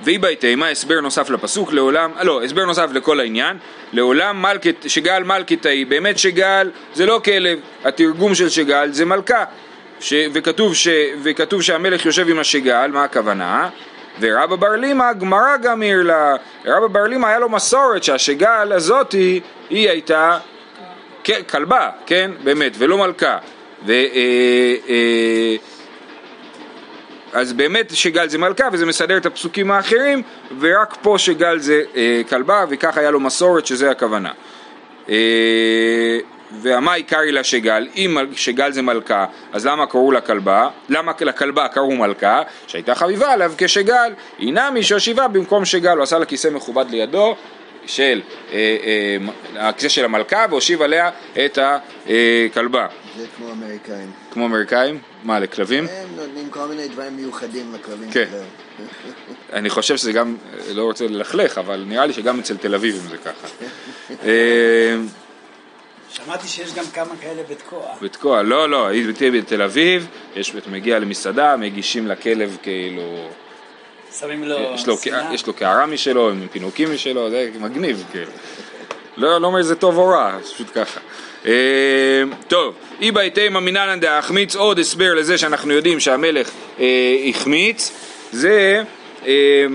והיא 0.03 0.20
בהתאמה, 0.20 0.70
הסבר 0.70 1.01
נוסף 1.01 1.29
לפסוק, 1.29 1.74
לעולם, 1.74 2.12
לא, 2.22 2.44
הסבר 2.44 2.65
נוסף 2.65 2.89
לכל 2.94 3.20
העניין, 3.20 3.58
לעולם 3.94 4.41
מלכת, 4.41 4.75
שגל 4.88 5.24
מלכתאי, 5.24 5.86
באמת 5.86 6.18
שגל 6.20 6.72
זה 6.94 7.06
לא 7.06 7.22
כלב, 7.25 7.60
התרגום 7.84 8.36
של 8.36 8.50
שגל 8.50 8.89
זה 8.91 9.06
מלכה, 9.06 9.44
ש, 10.00 10.13
וכתוב, 10.34 10.75
ש, 10.75 10.88
וכתוב 11.24 11.62
שהמלך 11.62 12.06
יושב 12.06 12.29
עם 12.29 12.39
השגל, 12.39 12.89
מה 12.94 13.03
הכוונה? 13.03 13.70
ורבא 14.20 14.56
בר 14.56 14.75
לימא, 14.75 15.13
גמרא 15.13 15.58
גם 15.58 15.82
העיר 15.82 16.03
לה, 16.03 16.36
רבא 16.65 16.88
בר 16.88 17.03
לימא 17.03 17.27
היה 17.27 17.39
לו 17.39 17.50
מסורת 17.50 18.03
שהשגל 18.03 18.72
הזאתי, 18.74 19.39
היא 19.70 19.89
הייתה 19.89 20.38
כלבה, 21.50 21.89
כן, 22.06 22.32
באמת, 22.44 22.72
ולא 22.77 22.98
מלכה. 22.98 23.38
ו, 23.86 23.91
אה, 23.91 24.75
אה, 24.89 25.56
אז 27.33 27.53
באמת 27.53 27.95
שגל 27.95 28.29
זה 28.29 28.38
מלכה 28.38 28.67
וזה 28.71 28.86
מסדר 28.86 29.17
את 29.17 29.25
הפסוקים 29.25 29.71
האחרים 29.71 30.21
ורק 30.59 30.98
פה 31.01 31.15
שגל 31.17 31.59
זה 31.59 31.81
אה, 31.95 32.21
כלבה 32.29 32.65
וכך 32.69 32.98
היה 32.98 33.12
לו 33.12 33.19
מסורת 33.19 33.65
שזה 33.65 33.91
הכוונה. 33.91 34.31
אה, 35.09 35.15
והמה 36.51 36.93
עיקרי 36.93 37.31
לה 37.31 37.43
שגל, 37.43 37.88
אם 37.95 38.17
שגל 38.36 38.71
זה 38.71 38.81
מלכה, 38.81 39.25
אז 39.53 39.65
למה 39.65 39.88
קראו 39.88 40.12
לה 40.12 40.21
כלבה? 40.21 40.67
למה 40.89 41.12
לכלבה 41.21 41.67
קראו 41.67 41.91
מלכה? 41.91 42.41
שהייתה 42.67 42.95
חביבה 42.95 43.31
עליו 43.31 43.53
כשגל. 43.57 44.13
היא 44.38 44.53
נמי 44.53 44.83
שהשיבה 44.83 45.27
במקום 45.27 45.65
שגל, 45.65 45.95
הוא 45.95 46.03
עשה 46.03 46.19
לה 46.19 46.25
כיסא 46.25 46.48
מכובד 46.48 46.86
לידו 46.89 47.36
של 47.86 48.21
אה, 48.53 48.57
אה, 48.57 49.67
הכיסא 49.69 49.89
של 49.89 50.05
המלכה 50.05 50.45
והושיב 50.50 50.81
עליה 50.81 51.09
את 51.45 51.59
הכלבה. 51.62 52.88
זה 53.20 53.26
כמו 53.38 53.52
אמריקאים. 53.52 54.12
כמו 54.32 54.46
אמריקאים? 54.46 55.00
מה, 55.24 55.40
לכלבים? 55.40 55.86
הם 55.90 56.08
נותנים 56.16 56.50
כל 56.50 56.66
מיני 56.68 56.88
דברים 56.88 57.16
מיוחדים 57.16 57.74
לכלבים 57.74 58.12
כן. 58.12 58.26
שלהם. 58.30 58.46
אני 59.54 59.70
חושב 59.70 59.98
שזה 59.98 60.12
גם, 60.12 60.36
לא 60.74 60.84
רוצה 60.84 61.08
ללכלך, 61.08 61.58
אבל 61.58 61.86
נראה 61.88 62.06
לי 62.06 62.14
שגם 62.14 62.40
אצל 62.40 62.58
תל 62.58 62.76
אביבים 62.76 63.02
זה 63.02 63.18
ככה. 63.18 63.48
אה, 64.24 64.96
שמעתי 66.10 66.48
שיש 66.48 66.74
גם 66.74 66.86
כמה 66.94 67.16
כאלה 67.22 67.42
בתקוע. 67.50 67.96
בתקוע, 68.02 68.42
לא, 68.42 68.70
לא, 68.70 68.88
הייתי 68.88 69.32
בתל 69.32 69.62
אביב, 69.62 70.08
יש, 70.36 70.56
אתה 70.58 70.70
מגיע 70.70 71.00
למסעדה, 71.00 71.58
מגישים 71.58 72.08
לכלב 72.08 72.58
כאילו, 72.62 73.28
שמים 74.20 74.44
לו 74.44 74.58
יש 74.74 74.88
לו, 74.88 74.98
שנאה. 74.98 75.34
יש 75.34 75.48
לו 75.48 75.54
קערה 75.54 75.86
משלו, 75.86 76.30
עם 76.30 76.48
פינוקים 76.52 76.94
משלו, 76.94 77.30
זה 77.30 77.50
מגניב, 77.60 78.04
כאילו. 78.12 78.32
לא, 79.18 79.42
לא 79.42 79.48
אומר 79.48 79.62
זה 79.62 79.76
טוב 79.76 79.98
או 79.98 80.08
רע, 80.08 80.40
פשוט 80.54 80.68
ככה. 80.74 81.00
אה, 81.46 81.51
טוב, 82.48 82.75
אי 83.01 83.12
בהתאמה 83.12 83.60
מנהלן 83.60 84.00
דהחמיץ, 84.00 84.55
עוד 84.55 84.79
הסבר 84.79 85.13
לזה 85.13 85.38
שאנחנו 85.38 85.74
יודעים 85.74 86.00
שהמלך 86.00 86.50
אה, 86.79 86.86
החמיץ, 87.29 87.91
זה 88.31 88.84
אה, 89.27 89.65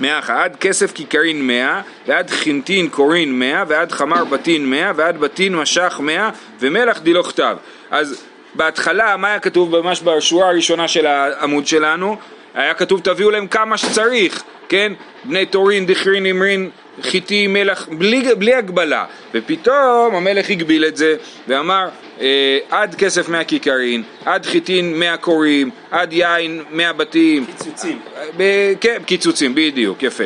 מאה 0.00 0.18
אחת, 0.18 0.34
עד 0.34 0.56
כסף 0.56 0.92
כיכרין 0.92 1.46
מאה, 1.46 1.80
ועד 2.06 2.30
חינטין 2.30 2.88
קורין 2.88 3.38
מאה, 3.38 3.64
ועד 3.68 3.92
חמר 3.92 4.24
בתין 4.24 4.70
מאה, 4.70 4.92
ועד 4.96 5.20
בתין 5.20 5.56
משך 5.56 6.00
מאה, 6.02 6.30
ומלח 6.60 6.98
דילו 7.00 7.24
כתב. 7.24 7.56
אז 7.90 8.24
בהתחלה, 8.54 9.16
מה 9.16 9.28
היה 9.28 9.40
כתוב 9.40 9.80
ממש 9.80 10.02
בשורה 10.02 10.48
הראשונה 10.48 10.88
של 10.88 11.06
העמוד 11.06 11.66
שלנו? 11.66 12.16
היה 12.54 12.74
כתוב 12.74 13.00
תביאו 13.00 13.30
להם 13.30 13.46
כמה 13.46 13.76
שצריך, 13.76 14.42
כן? 14.68 14.92
בני 15.24 15.46
תורין, 15.46 15.86
דכרין, 15.86 16.26
אמרין, 16.26 16.70
חיטי, 17.02 17.46
מלח, 17.46 17.88
בלי, 17.92 18.34
בלי 18.34 18.54
הגבלה. 18.54 19.04
ופתאום 19.34 20.14
המלך 20.14 20.50
הגביל 20.50 20.84
את 20.84 20.96
זה, 20.96 21.16
ואמר 21.48 21.88
אה, 22.20 22.58
עד 22.70 22.94
כסף 22.94 23.28
מאה 23.28 23.44
כיכרין, 23.44 24.02
עד 24.24 24.46
חיטין 24.46 24.98
מאה 24.98 25.16
קוראים, 25.16 25.70
עד 25.90 26.12
יין 26.12 26.62
מאה 26.70 26.92
בתים. 26.92 27.46
קיצוצים. 27.46 27.98
ב- 28.36 28.72
כן, 28.80 28.98
קיצוצים, 29.06 29.54
בדיוק, 29.54 30.02
יפה. 30.02 30.24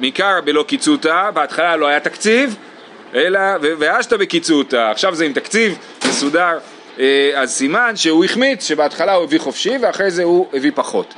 מעיקר 0.00 0.40
בלא 0.44 0.64
קיצותא, 0.68 1.30
בהתחלה 1.34 1.76
לא 1.76 1.86
היה 1.86 2.00
תקציב, 2.00 2.56
אלא, 3.14 3.40
ו- 3.62 3.72
ואשתא 3.78 4.16
בקיצותא, 4.16 4.90
עכשיו 4.90 5.14
זה 5.14 5.24
עם 5.24 5.32
תקציב 5.32 5.78
מסודר, 6.08 6.58
אה, 7.00 7.30
אז 7.34 7.52
סימן 7.52 7.92
שהוא 7.96 8.24
החמיץ, 8.24 8.68
שבהתחלה 8.68 9.12
הוא 9.14 9.24
הביא 9.24 9.38
חופשי 9.38 9.72
ואחרי 9.80 10.10
זה 10.10 10.22
הוא 10.22 10.46
הביא 10.52 10.70
פחות. 10.74 11.14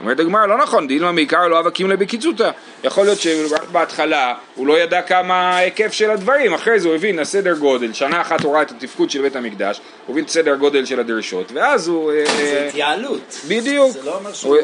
אומרת 0.00 0.20
הגמרא, 0.20 0.46
לא 0.46 0.58
נכון, 0.58 0.88
דילמה 0.88 1.12
מעיקר 1.12 1.48
לא 1.48 1.60
אבקים 1.60 1.90
לבקיצותא. 1.90 2.50
יכול 2.84 3.04
להיות 3.04 3.18
שרק 3.18 3.68
בהתחלה 3.72 4.34
הוא 4.54 4.66
לא 4.66 4.78
ידע 4.78 5.02
כמה 5.02 5.34
ההיקף 5.34 5.92
של 5.92 6.10
הדברים, 6.10 6.54
אחרי 6.54 6.80
זה 6.80 6.88
הוא 6.88 6.94
הבין 6.94 7.18
הסדר 7.18 7.54
גודל, 7.54 7.92
שנה 7.92 8.20
אחת 8.20 8.40
הוא 8.40 8.54
ראה 8.54 8.62
את 8.62 8.70
התפקוד 8.70 9.10
של 9.10 9.22
בית 9.22 9.36
המקדש, 9.36 9.80
הוא 10.06 10.12
הבין 10.12 10.24
את 10.24 10.30
סדר 10.30 10.54
גודל 10.54 10.84
של 10.84 11.00
הדרישות, 11.00 11.52
ואז 11.52 11.88
הוא... 11.88 12.12
אה, 12.12 12.24
זה 12.26 12.66
התייעלות. 12.68 13.40
בדיוק. 13.48 13.92
זה 13.92 14.02
לא 14.04 14.16
אומר 14.16 14.32
שהוא. 14.32 14.56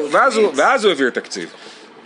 ואז 0.55 0.83
הוא 0.85 0.91
העביר 0.91 1.09
תקציב. 1.09 1.49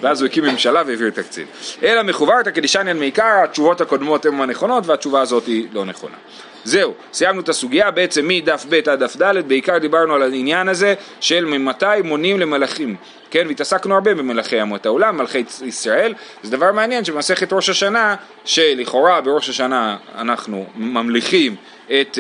ואז 0.02 0.22
הוא 0.22 0.28
הקים 0.28 0.44
ממשלה 0.44 0.84
והעביר 0.86 1.10
תקציב. 1.10 1.48
אלא 1.84 2.04
מחוברתא 2.04 2.52
כדישניאן 2.52 3.00
מעיקר, 3.00 3.42
התשובות 3.44 3.82
הקודמות 3.82 4.26
הן 4.26 4.42
הנכונות 4.42 4.88
והתשובה 4.88 5.22
הזאת 5.22 5.46
היא 5.46 5.68
לא 5.74 5.86
נכונה. 5.86 6.16
זהו, 6.64 6.94
סיימנו 7.14 7.42
את 7.42 7.50
הסוגיה, 7.50 7.92
בעצם 7.92 8.28
מדף 8.28 8.66
ב' 8.70 8.74
עד 8.74 9.04
דף 9.04 9.18
ד', 9.22 9.48
בעיקר 9.48 9.78
דיברנו 9.78 10.14
על 10.14 10.22
העניין 10.22 10.70
הזה 10.70 10.94
של 11.20 11.46
ממתי 11.46 11.86
מונים 12.04 12.40
למלכים, 12.40 12.96
כן, 13.32 13.48
והתעסקנו 13.48 13.96
הרבה 13.96 14.14
במלכי 14.14 14.62
אמות 14.62 14.86
העולם, 14.86 15.18
מלכי 15.18 15.44
ישראל, 15.66 16.14
זה 16.44 16.52
דבר 16.52 16.72
מעניין 16.72 17.06
שבמסכת 17.06 17.54
ראש 17.54 17.70
השנה, 17.70 18.16
שלכאורה 18.46 19.22
בראש 19.22 19.50
השנה 19.50 19.98
אנחנו 20.18 20.66
ממליכים 20.76 21.56
את... 21.88 22.18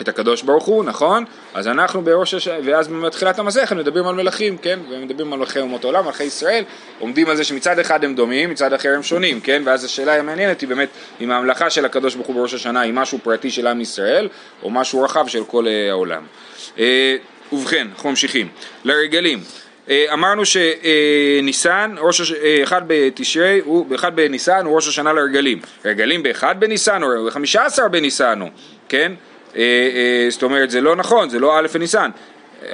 את 0.00 0.08
הקדוש 0.08 0.42
ברוך 0.42 0.64
הוא, 0.64 0.84
נכון? 0.84 1.24
אז 1.54 1.66
אנחנו 1.66 2.02
בראש 2.02 2.34
הש... 2.34 2.48
ואז 2.64 2.88
בתחילת 2.88 3.38
המסכת 3.38 3.76
מדברים 3.76 4.06
על 4.06 4.14
מלכים, 4.14 4.58
כן? 4.58 4.78
ומדברים 4.90 5.32
על 5.32 5.38
מלכי 5.38 5.60
אומות 5.60 5.84
העולם, 5.84 6.04
מלכי 6.04 6.24
ישראל, 6.24 6.64
עומדים 6.98 7.28
על 7.28 7.36
זה 7.36 7.44
שמצד 7.44 7.78
אחד 7.78 8.04
הם 8.04 8.14
דומים, 8.14 8.50
מצד 8.50 8.72
אחר 8.72 8.94
הם 8.94 9.02
שונים, 9.02 9.40
כן? 9.40 9.62
ואז 9.64 9.84
השאלה 9.84 10.14
המעניינת 10.14 10.60
היא 10.60 10.68
באמת 10.68 10.88
אם 11.20 11.30
ההמלכה 11.30 11.70
של 11.70 11.84
הקדוש 11.84 12.14
ברוך 12.14 12.26
הוא 12.26 12.36
בראש 12.36 12.54
השנה 12.54 12.80
היא 12.80 12.92
משהו 12.92 13.18
פרטי 13.22 13.50
של 13.50 13.66
עם 13.66 13.80
ישראל, 13.80 14.28
או 14.62 14.70
משהו 14.70 15.02
רחב 15.02 15.28
של 15.28 15.44
כל 15.44 15.66
אה, 15.66 15.90
העולם. 15.90 16.22
אה, 16.78 17.16
ובכן, 17.52 17.88
אנחנו 17.94 18.10
ממשיכים. 18.10 18.48
לרגלים. 18.84 19.40
אה, 19.90 20.06
אמרנו 20.12 20.42
שניסן, 20.44 21.94
ראש 21.98 22.32
אחד 22.62 22.82
בתשרי, 22.86 23.60
הוא, 23.64 23.86
באחד 23.86 24.16
בניסן 24.16 24.64
הוא 24.64 24.76
ראש 24.76 24.88
השנה 24.88 25.12
לרגלים. 25.12 25.60
רגלים 25.84 26.22
באחד 26.22 26.54
בניסן 26.58 27.02
או 27.02 27.08
בחמישה 27.26 27.64
עשר 27.64 27.88
בניסן 27.88 28.40
הוא, 28.40 28.50
כן? 28.88 29.12
אה, 29.56 29.60
אה, 29.60 30.26
זאת 30.30 30.42
אומרת 30.42 30.70
זה 30.70 30.80
לא 30.80 30.96
נכון, 30.96 31.28
זה 31.28 31.38
לא 31.38 31.58
א' 31.58 31.66
בניסן. 31.74 32.10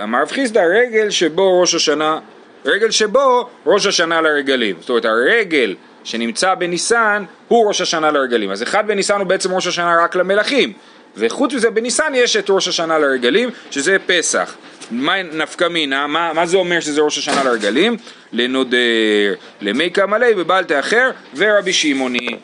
אמר 0.02 0.23
רב 0.23 0.31
חיסדא, 0.31 0.61
רגל 0.61 1.11
שבו 1.11 1.61
ראש 1.61 1.75
השנה, 1.75 2.19
רגל 2.64 2.90
שבו 2.90 3.49
ראש 3.66 3.87
השנה 3.87 4.21
לרגלים. 4.21 4.76
זאת 4.81 4.88
אומרת 4.88 5.04
הרגל 5.04 5.75
שנמצא 6.04 6.54
בניסן 6.54 7.25
הוא 7.49 7.69
ראש 7.69 7.81
השנה 7.81 8.11
לרגלים. 8.11 8.50
אז 8.50 8.62
אחד 8.62 8.87
בניסן 8.87 9.19
הוא 9.19 9.26
בעצם 9.26 9.52
ראש 9.52 9.66
השנה 9.66 9.97
רק 10.04 10.16
למלכים. 10.16 10.73
וחוץ 11.16 11.54
מזה 11.54 11.71
בניסן 11.71 12.12
יש 12.14 12.37
את 12.37 12.50
ראש 12.50 12.69
השנה 12.69 12.99
לרגלים, 12.99 13.50
שזה 13.71 13.97
פסח. 14.07 14.57
מה 14.90 15.23
נפקא 15.23 15.69
מינה, 15.69 16.07
מה, 16.07 16.33
מה 16.33 16.47
זה 16.47 16.57
אומר 16.57 16.81
שזה 16.81 17.00
ראש 17.00 17.19
השנה 17.19 17.45
לרגלים? 17.45 17.97
לנודר, 18.33 19.35
למי 19.61 19.90
קמלי 19.90 20.35
בבעל 20.35 20.64
תאחר 20.64 21.11
ורבי 21.37 21.73
שמעוני. 21.73 22.37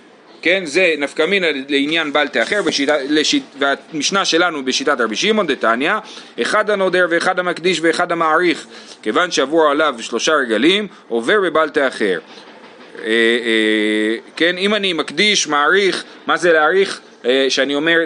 כן, 0.42 0.62
זה 0.64 0.94
נפקא 0.98 1.22
מינה 1.26 1.46
לעניין 1.68 2.12
בעל 2.12 2.28
תאחר, 2.28 2.60
והמשנה 3.58 4.24
שלנו 4.24 4.64
בשיטת 4.64 5.00
רבי 5.00 5.16
שמעון 5.16 5.46
דתניא, 5.46 5.92
אחד 6.42 6.70
הנודר 6.70 7.06
ואחד 7.10 7.38
המקדיש 7.38 7.80
ואחד 7.82 8.12
המעריך, 8.12 8.66
כיוון 9.02 9.30
שעברו 9.30 9.68
עליו 9.68 9.94
שלושה 10.00 10.32
רגלים, 10.34 10.86
עובר 11.08 11.40
בבעל 11.40 11.68
תאחר. 11.68 12.18
אה, 12.98 13.04
אה, 13.04 14.16
כן, 14.36 14.58
אם 14.58 14.74
אני 14.74 14.92
מקדיש, 14.92 15.46
מעריך, 15.46 16.04
מה 16.26 16.36
זה 16.36 16.52
להעריך? 16.52 17.00
אה, 17.24 17.46
שאני 17.48 17.74
אומר 17.74 17.98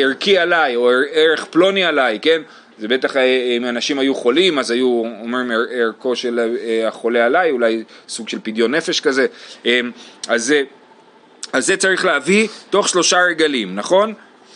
ערכי 0.00 0.38
עליי, 0.38 0.76
או 0.76 0.90
ער- 0.90 1.04
ערך 1.12 1.44
פלוני 1.44 1.84
עליי, 1.84 2.18
כן? 2.22 2.42
זה 2.78 2.88
בטח 2.88 3.16
אם 3.56 3.64
אנשים 3.64 3.98
היו 3.98 4.14
חולים, 4.14 4.58
אז 4.58 4.70
היו 4.70 5.02
אומרים 5.22 5.50
ער- 5.50 5.66
ערכו 5.70 6.16
של 6.16 6.56
החולה 6.88 7.26
עליי, 7.26 7.50
אולי 7.50 7.84
סוג 8.08 8.28
של 8.28 8.38
פדיון 8.42 8.74
נפש 8.74 9.00
כזה. 9.00 9.26
אז 10.28 10.44
זה... 10.44 10.62
אז 11.52 11.66
זה 11.66 11.76
צריך 11.76 12.04
להביא 12.04 12.48
תוך 12.70 12.88
שלושה 12.88 13.18
רגלים, 13.20 13.74
נכון? 13.74 14.14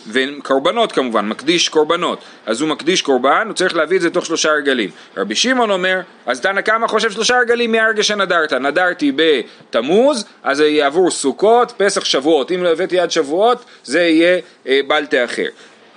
וקורבנות 0.08 0.92
כמובן, 0.92 1.28
מקדיש 1.28 1.68
קורבנות. 1.68 2.18
אז 2.46 2.60
הוא 2.60 2.68
מקדיש 2.68 3.02
קורבן, 3.02 3.44
הוא 3.46 3.54
צריך 3.54 3.76
להביא 3.76 3.96
את 3.96 4.02
זה 4.02 4.10
תוך 4.10 4.26
שלושה 4.26 4.52
רגלים. 4.52 4.90
רבי 5.16 5.34
שמעון 5.34 5.70
אומר, 5.70 6.00
אז 6.26 6.40
תנא 6.40 6.60
קמא 6.60 6.86
חושב 6.86 7.10
שלושה 7.10 7.38
רגלים 7.38 7.72
מהרגע 7.72 8.02
שנדרת. 8.02 8.52
נדרתי 8.52 9.12
בתמוז, 9.16 10.24
אז 10.42 10.56
זה 10.56 10.68
יעבור 10.68 11.10
סוכות, 11.10 11.72
פסח, 11.76 12.04
שבועות. 12.04 12.52
אם 12.52 12.62
לא 12.62 12.68
הבאתי 12.68 13.00
עד 13.00 13.10
שבועות, 13.10 13.64
זה 13.84 14.00
יהיה 14.00 14.38
אה, 14.66 14.80
בל 14.86 15.06
תאחר. 15.06 15.48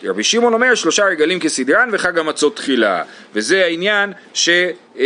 רבי 0.03 0.23
שמעון 0.23 0.53
אומר 0.53 0.75
שלושה 0.75 1.05
רגלים 1.05 1.39
כסדרן 1.39 1.89
וחג 1.91 2.17
המצות 2.19 2.55
תחילה. 2.55 3.03
וזה 3.33 3.65
העניין 3.65 4.13
ש... 4.33 4.49
אה, 4.49 5.03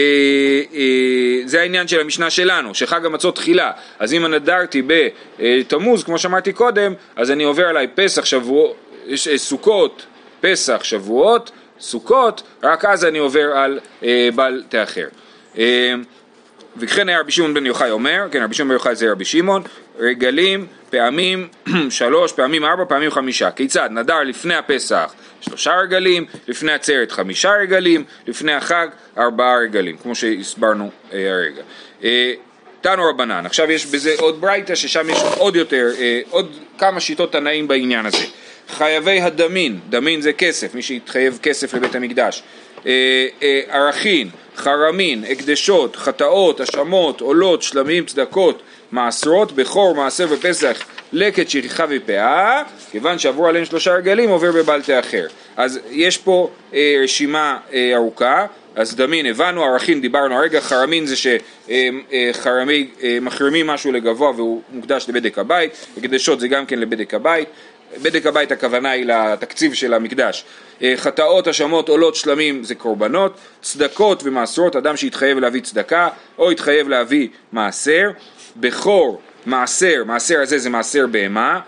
אה, 0.73 1.41
זה 1.45 1.61
העניין 1.61 1.87
של 1.87 1.99
המשנה 1.99 2.29
שלנו 2.29 2.75
שחג 2.75 3.05
המצות 3.05 3.35
תחילה. 3.35 3.71
אז 3.99 4.13
אם 4.13 4.25
נדרתי 4.25 4.81
בתמוז 5.39 6.03
כמו 6.03 6.19
שאמרתי 6.19 6.53
קודם 6.53 6.93
אז 7.15 7.31
אני 7.31 7.43
עובר 7.43 7.67
עליי 7.67 7.87
פסח 7.95 8.25
שבוע... 8.25 8.73
יש, 9.05 9.27
אה, 9.27 9.37
סוכות 9.37 10.05
פסח 10.41 10.83
שבועות 10.83 11.51
סוכות 11.79 12.43
רק 12.63 12.85
אז 12.85 13.05
אני 13.05 13.17
עובר 13.17 13.51
על 13.55 13.79
אה, 14.03 14.29
בל 14.35 14.63
תאחר. 14.69 15.07
אה, 15.57 15.93
וכן 16.77 17.09
היה 17.09 17.19
רבי 17.19 17.31
שמעון 17.31 17.53
בן 17.53 17.65
יוחאי 17.65 17.91
אומר, 17.91 18.27
כן 18.31 18.43
רבי 18.43 18.55
שמעון 18.55 18.69
בן 18.69 18.73
יוחאי 18.73 18.95
זה 18.95 19.11
רבי 19.11 19.25
שמעון, 19.25 19.63
רגלים 19.99 20.67
פעמים 20.89 21.47
שלוש, 21.89 22.31
פעמים 22.31 22.65
ארבע, 22.65 22.85
פעמים 22.85 23.11
חמישה. 23.11 23.51
כיצד? 23.51 23.89
נדר 23.91 24.23
לפני 24.23 24.55
הפסח 24.55 25.13
שלושה 25.41 25.73
רגלים, 25.75 26.25
לפני 26.47 26.71
עצרת 26.71 27.11
חמישה 27.11 27.51
רגלים, 27.51 28.03
לפני 28.27 28.53
החג 28.53 28.87
ארבעה 29.17 29.57
רגלים, 29.57 29.97
כמו 29.97 30.15
שהסברנו 30.15 30.91
אה, 31.13 31.31
הרגע. 31.31 31.61
אה, 32.03 32.33
תנו 32.81 33.09
רבנן, 33.09 33.45
עכשיו 33.45 33.71
יש 33.71 33.85
בזה 33.85 34.15
עוד 34.19 34.41
ברייתא 34.41 34.75
ששם 34.75 35.09
יש 35.09 35.17
עוד 35.37 35.55
יותר, 35.55 35.91
אה, 35.99 36.21
עוד 36.29 36.57
כמה 36.77 36.99
שיטות 36.99 37.31
תנאים 37.31 37.67
בעניין 37.67 38.05
הזה. 38.05 38.25
חייבי 38.69 39.21
הדמין, 39.21 39.79
דמין 39.89 40.21
זה 40.21 40.33
כסף, 40.33 40.75
מי 40.75 40.81
שהתחייב 40.81 41.39
כסף 41.41 41.73
לבית 41.73 41.95
המקדש. 41.95 42.43
אה, 42.85 43.27
אה, 43.43 43.61
ערכין, 43.69 44.29
חרמין, 44.55 45.23
הקדשות, 45.29 45.95
חטאות, 45.95 46.61
אשמות, 46.61 47.21
עולות, 47.21 47.61
שלמים, 47.61 48.05
צדקות, 48.05 48.61
מעשרות, 48.93 49.51
בכור, 49.51 49.95
מעשר 49.95 50.27
ופסח, 50.29 50.77
לקט, 51.13 51.49
שכחה 51.49 51.85
ופאה, 51.89 52.63
כיוון 52.91 53.19
שעברו 53.19 53.47
עליהם 53.47 53.65
שלושה 53.65 53.93
רגלים 53.93 54.29
עובר 54.29 54.51
בבל 54.51 54.81
תאחר. 54.81 55.25
אז 55.57 55.79
יש 55.89 56.17
פה 56.17 56.49
אה, 56.73 56.95
רשימה 57.03 57.57
אה, 57.73 57.91
ארוכה, 57.95 58.45
אז 58.75 58.95
דמין 58.95 59.25
הבנו, 59.25 59.63
ערכין 59.63 60.01
דיברנו. 60.01 60.35
הרגע, 60.35 60.61
חרמין 60.61 61.05
זה 61.05 61.15
שחרמי 61.15 62.87
אה, 63.03 63.17
מחרימים 63.21 63.67
משהו 63.67 63.91
לגבוה 63.91 64.31
והוא 64.31 64.61
מוקדש 64.71 65.05
לבדק 65.09 65.37
הבית, 65.37 65.87
הקדשות 65.97 66.39
זה 66.39 66.47
גם 66.47 66.65
כן 66.65 66.79
לבדק 66.79 67.13
הבית, 67.13 67.47
בדק 68.01 68.25
הבית 68.25 68.51
הכוונה 68.51 68.91
היא 68.91 69.05
לתקציב 69.05 69.73
של 69.73 69.93
המקדש. 69.93 70.45
אה, 70.81 70.93
חטאות, 70.97 71.47
האשמות, 71.47 71.89
עולות, 71.89 72.15
שלמים 72.15 72.63
זה 72.63 72.75
קורבנות, 72.75 73.37
צדקות 73.61 74.23
ומעשרות, 74.23 74.75
אדם 74.75 74.97
שהתחייב 74.97 75.39
להביא 75.39 75.61
צדקה 75.61 76.07
או 76.37 76.51
התחייב 76.51 76.89
להביא 76.89 77.27
מעשר, 77.51 78.09
בכור, 78.55 79.21
מעשר, 79.45 80.03
מעשר 80.05 80.41
הזה 80.41 80.57
זה 80.57 80.69
מעשר 80.69 81.07
בהמה, 81.07 81.59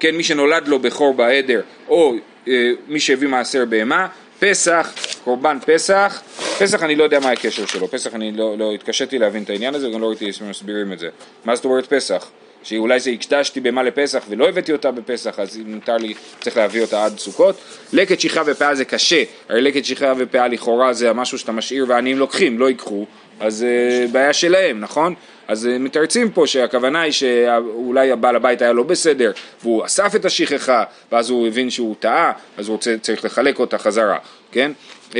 כן, 0.00 0.16
מי 0.16 0.22
שנולד 0.22 0.68
לו 0.68 0.78
בכור 0.78 1.14
בעדר 1.14 1.60
או 1.88 2.14
אה, 2.48 2.70
מי 2.88 3.00
שהביא 3.00 3.28
מעשר 3.28 3.64
בהמה, 3.64 4.06
פסח, 4.38 4.94
קורבן 5.24 5.58
פסח, 5.66 6.22
פסח 6.58 6.82
אני 6.82 6.94
לא 6.94 7.04
יודע 7.04 7.20
מה 7.20 7.30
הקשר 7.30 7.66
שלו, 7.66 7.88
פסח 7.88 8.14
אני 8.14 8.32
לא, 8.32 8.58
לא 8.58 8.72
התקשיתי 8.72 9.18
להבין 9.18 9.42
את 9.42 9.50
העניין 9.50 9.74
הזה 9.74 9.88
וגם 9.88 10.00
לא 10.00 10.06
ראיתי 10.06 10.32
שמסבירים 10.32 10.92
את 10.92 10.98
זה. 10.98 11.08
מה 11.44 11.56
זאת 11.56 11.64
אומרת 11.64 11.86
פסח? 11.86 12.30
שאולי 12.64 13.00
זה 13.00 13.10
הקדשתי 13.10 13.60
בהמה 13.60 13.82
לפסח 13.82 14.24
ולא 14.28 14.48
הבאתי 14.48 14.72
אותה 14.72 14.90
בפסח, 14.90 15.38
אז 15.38 15.56
אם 15.56 15.74
מותר 15.74 15.96
לי, 15.96 16.14
צריך 16.40 16.56
להביא 16.56 16.82
אותה 16.82 17.04
עד 17.04 17.18
סוכות. 17.18 17.56
לקט 17.92 18.20
שכחה 18.20 18.42
ופאה 18.46 18.74
זה 18.74 18.84
קשה, 18.84 19.22
הרי 19.48 19.60
לקט 19.60 19.84
שכחה 19.84 20.12
ופאה 20.18 20.48
לכאורה 20.48 20.92
זה 20.92 21.12
משהו 21.12 21.38
שאתה 21.38 21.52
משאיר 21.52 21.86
ועניים 21.88 22.18
לוקחים, 22.18 22.58
לא 22.58 22.68
ייקחו, 22.68 23.06
אז 23.40 23.66
uh, 23.66 24.12
בעיה 24.12 24.32
שלהם, 24.32 24.80
נכון? 24.80 25.14
אז 25.48 25.64
uh, 25.66 25.82
מתרצים 25.82 26.30
פה 26.30 26.46
שהכוונה 26.46 27.00
היא 27.00 27.12
שאולי 27.12 28.12
הבעל 28.12 28.36
הבית 28.36 28.62
היה 28.62 28.72
לא 28.72 28.82
בסדר, 28.82 29.32
והוא 29.62 29.84
אסף 29.84 30.14
את 30.16 30.24
השכחה, 30.24 30.84
ואז 31.12 31.30
הוא 31.30 31.46
הבין 31.46 31.70
שהוא 31.70 31.94
טעה, 32.00 32.32
אז 32.56 32.68
הוא 32.68 32.74
רוצה, 32.74 32.94
צריך 33.02 33.24
לחלק 33.24 33.58
אותה 33.58 33.78
חזרה, 33.78 34.18
כן? 34.52 34.72
Uh, 35.10 35.14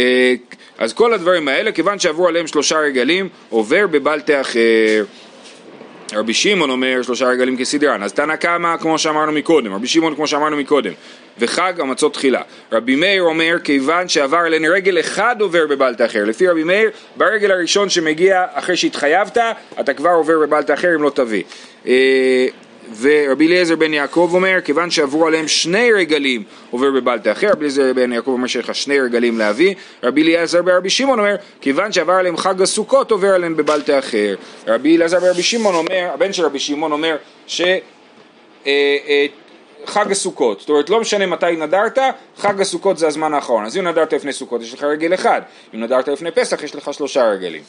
אז 0.79 0.93
כל 0.93 1.13
הדברים 1.13 1.49
האלה, 1.49 1.73
כיוון 1.73 1.99
שעברו 1.99 2.29
עליהם 2.29 2.47
שלושה 2.47 2.79
רגלים, 2.79 3.29
עובר 3.49 3.87
בבל 3.87 4.21
תאחר. 4.21 5.05
רבי 6.13 6.35
שמעון 6.35 6.71
אומר 6.71 7.03
שלושה 7.03 7.27
רגלים 7.27 7.57
כסדרן, 7.57 8.03
אז 8.03 8.13
תנא 8.13 8.37
קמא 8.37 8.77
כמו 8.77 8.99
שאמרנו 8.99 9.33
מקודם, 9.33 9.73
רבי 9.73 9.87
שמעון 9.87 10.15
כמו 10.15 10.27
שאמרנו 10.27 10.57
מקודם, 10.57 10.93
וחג 11.39 11.73
המצות 11.79 12.15
תחילה. 12.15 12.43
רבי 12.73 12.97
מאיר 12.97 13.23
אומר 13.23 13.57
כיוון 13.65 14.09
שעבר 14.09 14.39
עלינו 14.39 14.69
רגל 14.71 15.01
אחד 15.01 15.37
עובר 15.41 15.67
בבלת 15.67 16.01
אחר, 16.03 16.25
לפי 16.25 16.49
רבי 16.49 16.65
מאיר 16.65 16.91
ברגל 17.17 17.51
הראשון 17.51 17.89
שמגיע 17.89 18.45
אחרי 18.53 18.77
שהתחייבת 18.77 19.39
אתה 19.81 19.95
כבר 19.95 20.11
עובר 20.11 20.39
בבלת 20.39 20.71
אחר 20.71 20.95
אם 20.95 21.03
לא 21.03 21.11
תביא. 21.11 21.43
אה, 21.87 22.47
ורבי 23.01 23.47
אליעזר 23.47 23.77
בן 23.77 23.95
יעקב 23.95 24.31
אומר, 24.35 24.59
כיוון 24.65 24.91
שעברו 24.91 25.27
עליהם 25.27 25.49
שני 25.49 25.93
רגלים 25.93 26.43
עובר 26.71 26.91
בבלטה 26.91 27.33
אחר, 27.33 27.51
רבי 27.51 27.61
אליעזר 27.61 27.93
בן 27.93 28.13
יעקב 28.13 28.31
אומר 28.31 28.47
שיש 28.47 28.65
לך 28.65 28.75
שני 28.75 29.01
רגלים 29.01 29.39
להביא, 29.39 29.75
רבי 30.03 30.23
אליעזר 30.23 30.63
ברבי 30.63 30.91
שמעון 30.91 31.19
אומר, 31.19 31.37
כיוון 31.61 31.93
שעבר 31.93 32.13
עליהם 32.13 32.37
חג 32.37 32.63
הסוכות 32.63 33.11
עובר 33.11 33.35
עליהם 33.35 33.57
בבלטה 33.57 33.99
אחר. 33.99 34.35
רבי 34.67 34.97
אליעזר 34.97 35.21
ברבי 35.21 35.43
שמעון 35.43 35.75
אומר, 35.75 36.11
הבן 36.15 36.33
של 36.33 36.45
רבי 36.45 36.59
שמעון 36.59 36.93
אומר, 36.93 37.17
ש... 37.47 37.63
אה, 39.89 39.93
אה, 39.93 40.05
חג 40.05 40.13
הסוכות, 40.13 40.61
זאת 40.61 40.69
אומרת 40.69 40.91
לא 40.91 41.01
משנה 41.01 41.27
מתי 41.27 41.57
נדרת, 41.57 41.99
חג 42.37 42.61
הסוכות 42.61 42.99
זה 42.99 43.07
הזמן 43.07 43.35
האחרון, 43.35 43.65
אז 43.65 43.77
אם 43.77 43.89
נדרת 43.89 44.13
לפני 44.13 44.33
סוכות 44.33 44.63
יש 44.63 44.75
לך 44.75 44.83
רגל 44.83 45.15
אחד, 45.15 45.41
אם 45.75 45.81
נדרת 45.81 46.09
לפני 46.09 46.31
פסח 46.31 46.63
יש 46.63 46.75
לך 46.75 46.95
שלושה 46.95 47.25
רגלים. 47.25 47.63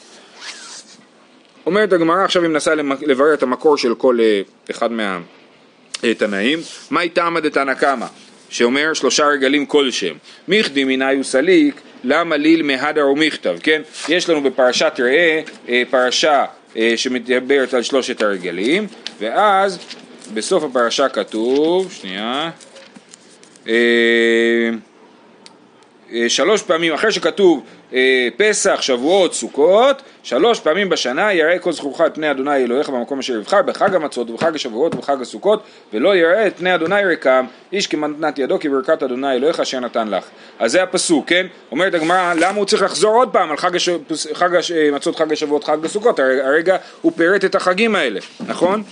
אומרת 1.66 1.92
הגמרא, 1.92 2.24
עכשיו 2.24 2.42
היא 2.42 2.50
מנסה 2.50 2.74
לברר 2.74 3.34
את 3.34 3.42
המקור 3.42 3.76
של 3.76 3.94
כל 3.94 4.18
אה, 4.20 4.40
אחד 4.70 4.90
מהתנאים. 4.92 6.58
מהי 6.90 7.08
טעמא 7.08 7.40
דתנא 7.40 7.74
קמא? 7.74 8.06
שאומר 8.48 8.92
שלושה 8.94 9.26
רגלים 9.26 9.66
כלשהם. 9.66 10.16
מיכדי 10.48 10.84
מנאי 10.84 11.20
וסליק, 11.20 11.80
למה 12.04 12.36
ליל 12.36 12.62
מהדר 12.62 13.06
ומכתב, 13.08 13.56
כן? 13.62 13.82
יש 14.08 14.28
לנו 14.28 14.42
בפרשת 14.42 14.92
ראה 14.98 15.42
אה, 15.68 15.82
פרשה 15.90 16.44
אה, 16.76 16.92
שמדברת 16.96 17.74
על 17.74 17.82
שלושת 17.82 18.22
הרגלים, 18.22 18.86
ואז 19.20 19.78
בסוף 20.34 20.64
הפרשה 20.64 21.08
כתוב, 21.08 21.92
שנייה, 21.92 22.50
שלוש 26.28 26.62
פעמים, 26.62 26.92
אחרי 26.92 27.12
שכתוב 27.12 27.62
פסח, 28.36 28.82
שבועות, 28.82 29.34
סוכות, 29.34 30.02
שלוש 30.22 30.60
פעמים 30.60 30.88
בשנה 30.88 31.32
יראה 31.32 31.58
כל 31.58 31.72
זכורך 31.72 32.00
את 32.00 32.14
פני 32.14 32.30
אדוני 32.30 32.56
אלוהיך 32.56 32.88
במקום 32.88 33.18
אשר 33.18 33.34
יבחר, 33.34 33.62
בחג 33.62 33.94
המצות 33.94 34.30
ובחג 34.30 34.54
השבועות 34.54 34.94
ובחג 34.94 35.22
הסוכות, 35.22 35.62
ולא 35.92 36.16
יראה 36.16 36.46
את 36.46 36.56
פני 36.56 36.74
אדוני 36.74 37.04
ריקם, 37.04 37.46
איש 37.72 37.86
כמתנת 37.86 38.38
ידו 38.38 38.58
כברכת 38.60 39.02
אדוני 39.02 39.32
אלוהיך 39.32 39.60
אשר 39.60 39.80
נתן 39.80 40.08
לך. 40.08 40.24
אז 40.58 40.72
זה 40.72 40.82
הפסוק, 40.82 41.28
כן? 41.28 41.46
אומרת 41.70 41.94
הגמרא, 41.94 42.34
למה 42.34 42.58
הוא 42.58 42.66
צריך 42.66 42.82
לחזור 42.82 43.14
עוד 43.14 43.28
פעם 43.32 43.50
על 43.50 43.56
חג, 43.56 43.76
הש... 43.76 43.88
חג 44.32 44.48
המצות, 44.92 45.16
חג 45.16 45.32
השבועות, 45.32 45.64
חג 45.64 45.84
הסוכות? 45.84 46.18
הרגע 46.18 46.76
הוא 47.02 47.12
פירט 47.16 47.44
את 47.44 47.54
החגים 47.54 47.94
האלה, 47.94 48.20
נכון? 48.46 48.82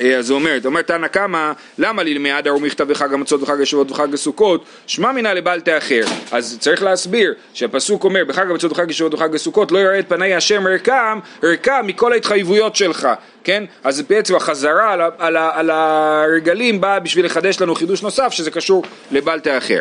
אה, 0.00 0.16
אז 0.16 0.30
הוא 0.30 0.38
אומר, 0.38 0.58
אומר 0.64 0.82
תנא 0.82 1.06
קמא, 1.06 1.52
למה 1.78 2.02
לי 2.02 2.14
למעדר 2.14 2.56
ומכתב 2.56 2.86
וחג 2.88 3.14
המצות 3.14 3.42
וחג 3.42 3.60
השבועות 3.60 3.90
וחג 3.90 4.14
הסוכות, 4.14 4.64
שמע 4.86 5.12
מינא 5.12 5.28
לבל 5.28 5.60
תאחר. 5.60 6.04
אז 6.32 6.56
צריך 6.60 6.82
להסביר 6.82 7.34
שהפסוק 7.54 8.04
אומר, 8.04 8.24
בחג 8.24 8.50
המצות 8.50 8.72
וחג 8.72 8.90
השבועות 8.90 9.14
וחג 9.14 9.34
הסוכות, 9.34 9.72
לא 9.72 9.78
יראה 9.78 9.98
את 9.98 10.08
פני 10.08 10.34
השם 10.34 10.66
ריקם, 10.66 11.18
ריקם 11.42 11.84
מכל 11.86 12.12
ההתחייבויות 12.12 12.76
שלך, 12.76 13.08
כן? 13.44 13.64
אז 13.84 14.02
בעצם 14.02 14.36
החזרה 14.36 14.92
על, 14.92 15.00
על, 15.18 15.36
על 15.36 15.70
הרגלים 15.70 16.80
באה 16.80 17.00
בשביל 17.00 17.26
לחדש 17.26 17.60
לנו 17.60 17.74
חידוש 17.74 18.02
נוסף, 18.02 18.32
שזה 18.32 18.50
קשור 18.50 18.84
לבל 19.10 19.40
תאחר. 19.40 19.80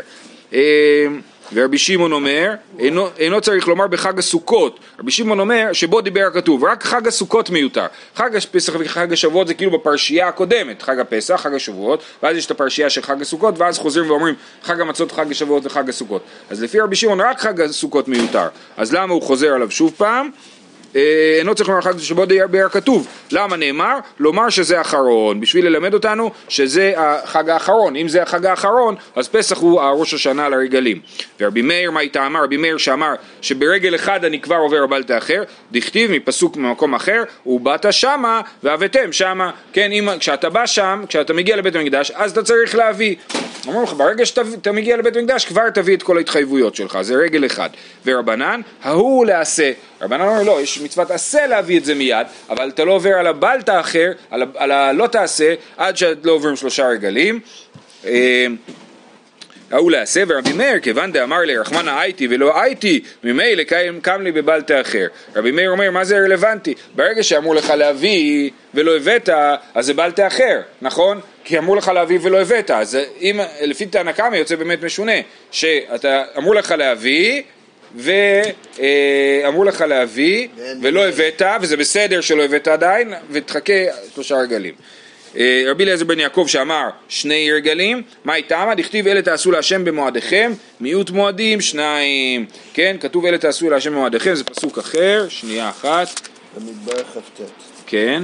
ורבי 1.53 1.77
שמעון 1.77 2.11
אומר, 2.11 2.53
אינו, 2.79 3.07
אינו 3.17 3.41
צריך 3.41 3.67
לומר 3.67 3.87
בחג 3.87 4.19
הסוכות. 4.19 4.79
רבי 4.99 5.11
שמעון 5.11 5.39
אומר 5.39 5.73
שבו 5.73 6.01
דיבר 6.01 6.23
הכתוב, 6.27 6.63
רק 6.63 6.83
חג 6.83 7.07
הסוכות 7.07 7.49
מיותר. 7.49 7.85
חג 8.15 8.35
הפסח 8.35 8.73
וחג 8.79 9.13
השבועות 9.13 9.47
זה 9.47 9.53
כאילו 9.53 9.71
בפרשייה 9.71 10.27
הקודמת, 10.27 10.81
חג 10.81 10.99
הפסח, 10.99 11.35
חג 11.35 11.53
השבועות, 11.53 12.03
ואז 12.23 12.37
יש 12.37 12.45
את 12.45 12.51
הפרשייה 12.51 12.89
של 12.89 13.01
חג 13.01 13.21
הסוכות, 13.21 13.59
ואז 13.59 13.79
חוזרים 13.79 14.09
ואומרים 14.09 14.35
חג 14.63 14.81
המצות, 14.81 15.11
חג 15.11 15.31
השבועות 15.31 15.65
וחג 15.65 15.89
הסוכות. 15.89 16.21
אז 16.49 16.63
לפי 16.63 16.79
רבי 16.79 16.95
שמעון 16.95 17.21
רק 17.21 17.39
חג 17.39 17.61
הסוכות 17.61 18.07
מיותר. 18.07 18.47
אז 18.77 18.93
למה 18.93 19.13
הוא 19.13 19.21
חוזר 19.21 19.53
עליו 19.53 19.71
שוב 19.71 19.93
פעם? 19.97 20.29
אה, 20.95 21.36
אינו 21.39 21.56
צריך 21.56 21.69
לומר 21.69 21.82
חג 21.82 21.99
שבו 21.99 22.25
דיבר 22.25 22.69
כתוב. 22.69 23.08
למה 23.32 23.56
נאמר? 23.56 23.97
לומר 24.19 24.49
שזה 24.49 24.82
אחרון, 24.82 25.39
בשביל 25.39 25.65
ללמד 25.65 25.93
אותנו 25.93 26.32
שזה 26.49 26.93
החג 26.97 27.49
האחרון. 27.49 27.95
אם 27.95 28.08
זה 28.08 28.23
החג 28.23 28.45
האחרון, 28.45 28.95
אז 29.15 29.27
פסח 29.27 29.58
הוא 29.58 29.82
הראש 29.82 30.13
השנה 30.13 30.49
לרגלים. 30.49 30.99
ורבי 31.39 31.62
מאיר, 31.62 31.91
מה 31.91 31.99
איתה 31.99 32.25
אמר? 32.25 32.43
רבי 32.43 32.58
מאיר 32.58 32.77
שאמר 32.77 33.13
שברגל 33.41 33.95
אחד 33.95 34.25
אני 34.25 34.39
כבר 34.39 34.56
עובר 34.56 34.84
הבל 34.84 35.03
תאחר, 35.03 35.43
דכתיב 35.71 36.12
מפסוק 36.12 36.58
ממקום 36.58 36.95
אחר, 36.95 37.23
ובאת 37.45 37.93
שמה 37.93 38.41
והבאתם 38.63 39.12
שמה. 39.12 39.51
כן, 39.73 39.91
אם, 39.91 40.10
כשאתה 40.19 40.49
בא 40.49 40.65
שם, 40.65 41.03
כשאתה 41.10 41.34
מגיע 41.34 41.56
לבית 41.56 41.75
המקדש, 41.75 42.12
אז 42.12 42.32
אתה 42.32 42.43
צריך 42.43 42.75
להביא. 42.75 43.15
אומרים 43.67 43.84
לך, 43.84 43.93
ברגע 43.93 44.26
שאתה 44.26 44.71
מגיע 44.71 44.97
לבית 44.97 45.15
המקדש, 45.15 45.45
כבר 45.45 45.69
תביא 45.69 45.95
את 45.95 46.04
כל 46.04 46.17
ההתחייבויות 46.17 46.76
שלך, 46.76 46.97
זה 47.02 47.15
רגל 47.15 47.45
אחד. 47.45 47.69
ורבנן, 48.06 48.62
ההוא 48.84 49.26
לעשה. 49.26 49.71
רבנן 50.02 50.21
אומר, 50.21 50.43
לא, 50.43 50.62
יש 50.62 50.82
מצוות 50.82 51.12
עשה 51.12 51.47
להביא 51.47 51.80
את 51.80 51.86
זה 51.86 51.95
מיד, 51.95 52.28
אבל 52.49 52.69
אתה 52.69 52.86
לא 52.86 52.91
עובר 52.91 53.13
על 53.13 53.28
הבל 53.28 53.62
תאחר, 53.62 54.12
על, 54.32 54.43
על 54.56 54.71
הלא 54.71 55.08
תעשה, 55.08 55.54
עד 55.78 55.97
שלא 55.97 56.32
עוברים 56.32 56.56
שלושה 56.56 56.88
רגלים. 56.88 57.39
אה, 58.06 58.47
ההוא 59.71 59.91
לעשה, 59.91 60.23
ורבי 60.28 60.54
מאיר, 60.54 60.80
כיוון 60.80 61.12
דאמר 61.12 61.39
לי 61.39 61.58
רחמנא 61.58 61.89
הייתי 61.99 62.28
ולא 62.30 62.62
הייתי, 62.62 63.04
ממילא 63.23 63.63
קיים 63.63 64.02
קם 64.02 64.21
לי 64.21 64.32
בבל 64.32 64.62
תאחר. 64.62 65.08
רבי 65.36 65.52
מאיר 65.52 65.71
אומר, 65.71 65.91
מה 65.91 66.04
זה 66.04 66.17
רלוונטי? 66.17 66.73
ברגע 66.95 67.23
שאמרו 67.23 67.54
לך 67.54 67.69
להביא 67.69 68.49
ולא 68.73 68.95
הבאת, 68.95 69.30
אז 69.76 69.86
זה 69.86 69.93
בל 69.93 70.12
תאחר, 70.12 70.62
נכון? 70.82 71.19
כי 71.43 71.58
אמרו 71.58 71.75
לך 71.75 71.88
להביא 71.88 72.19
ולא 72.21 72.41
הבאת, 72.41 72.71
אז 72.71 72.97
אם, 73.21 73.39
לפי 73.62 73.86
תנא 73.86 74.12
קמא 74.12 74.36
יוצא 74.36 74.56
באמת 74.56 74.84
משונה, 74.84 75.12
שאתה, 75.51 76.23
אמרו 76.38 76.53
לך 76.53 76.71
להביא, 76.77 77.41
ואמרו 77.95 79.63
לך 79.63 79.82
להביא 79.82 80.47
ולא 80.82 81.08
הבאת, 81.08 81.41
וזה 81.62 81.77
בסדר 81.77 82.21
שלא 82.21 82.43
הבאת 82.43 82.67
עדיין, 82.67 83.13
ותחכה 83.29 83.73
שלושה 84.15 84.36
רגלים. 84.36 84.73
אה, 85.38 85.63
רבי 85.67 85.84
אליעזר 85.84 86.06
בן 86.06 86.19
יעקב 86.19 86.45
שאמר 86.47 86.89
שני 87.10 87.51
רגלים, 87.51 88.01
מה 88.25 88.36
איתמה? 88.36 88.75
דכתיב 88.75 89.08
אלה 89.08 89.21
תעשו 89.21 89.51
להשם 89.51 89.86
במועדיכם, 89.86 90.51
מיעוט 90.79 91.10
מועדים 91.10 91.62
שניים. 91.62 92.45
כן, 92.73 92.95
כתוב 92.99 93.25
אלה 93.25 93.38
תעשו 93.38 93.69
להשם 93.69 93.91
במועדיכם, 93.91 94.36
זה 94.36 94.43
פסוק 94.43 94.77
אחר, 94.77 95.25
שנייה 95.29 95.69
אחת, 95.69 96.27
במדבר 96.58 97.03
כ"ט. 97.03 97.41
כן. 97.88 98.23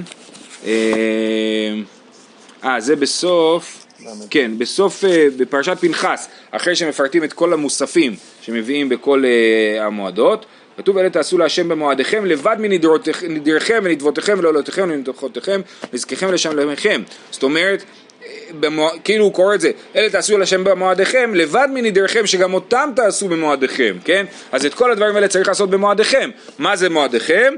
אה, 2.63 2.79
זה 2.79 2.95
בסוף, 2.95 3.85
כן, 4.29 4.51
בסוף, 4.57 5.05
אה, 5.05 5.27
בפרשת 5.37 5.77
פנחס, 5.79 6.27
אחרי 6.51 6.75
שמפרטים 6.75 7.23
את 7.23 7.33
כל 7.33 7.53
המוספים 7.53 8.15
שמביאים 8.41 8.89
בכל 8.89 9.23
אה, 9.25 9.85
המועדות, 9.85 10.45
כתוב 10.77 10.97
אלה 10.97 11.09
תעשו 11.09 11.37
להשם 11.37 11.69
במועדיכם 11.69 12.25
לבד 12.25 12.55
מנדריכם 12.59 13.79
ונדבותיכם 13.83 14.35
ולעולותיכם 14.39 14.81
ומנתוחותיכם 14.83 15.61
וזכיכם 15.93 16.33
לשלמיכם. 16.33 17.01
זאת 17.31 17.43
אומרת, 17.43 17.83
אה, 18.23 18.29
במוע... 18.59 18.91
כאילו 19.03 19.25
הוא 19.25 19.33
קורא 19.33 19.55
את 19.55 19.61
זה, 19.61 19.71
אלה 19.95 20.09
תעשו 20.09 20.37
להשם 20.37 20.63
במועדיכם 20.63 21.35
לבד 21.35 21.67
מנדריכם 21.73 22.27
שגם 22.27 22.53
אותם 22.53 22.89
תעשו 22.95 23.27
במועדיכם, 23.27 23.97
כן? 24.05 24.25
אז 24.51 24.65
את 24.65 24.73
כל 24.73 24.91
הדברים 24.91 25.15
האלה 25.15 25.27
צריך 25.27 25.47
לעשות 25.47 25.69
במועדיכם. 25.69 26.29
מה 26.59 26.75
זה 26.75 26.89
מועדיכם? 26.89 27.53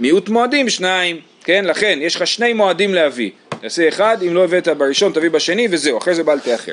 מיעוט 0.00 0.28
מועדים 0.28 0.68
שניים, 0.68 1.20
כן? 1.44 1.64
לכן 1.64 1.98
יש 2.02 2.16
לך 2.16 2.26
שני 2.26 2.52
מועדים 2.52 2.94
להביא. 2.94 3.30
תעשה 3.64 3.88
אחד, 3.88 4.16
אם 4.26 4.34
לא 4.34 4.44
הבאת 4.44 4.68
בראשון 4.68 5.12
תביא 5.12 5.30
בשני 5.30 5.68
וזהו, 5.70 5.98
אחרי 5.98 6.14
זה 6.14 6.24
בל 6.24 6.40
תאחר. 6.40 6.72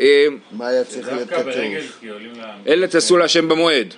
אה, 0.00 0.26
מה 0.52 0.68
היה 0.68 0.84
צריך 0.84 1.12
להיות 1.12 1.28
כתוב? 1.28 1.48
אלה 2.66 2.86
תעשו 2.86 3.16
להשם 3.16 3.48
במועד, 3.48 3.94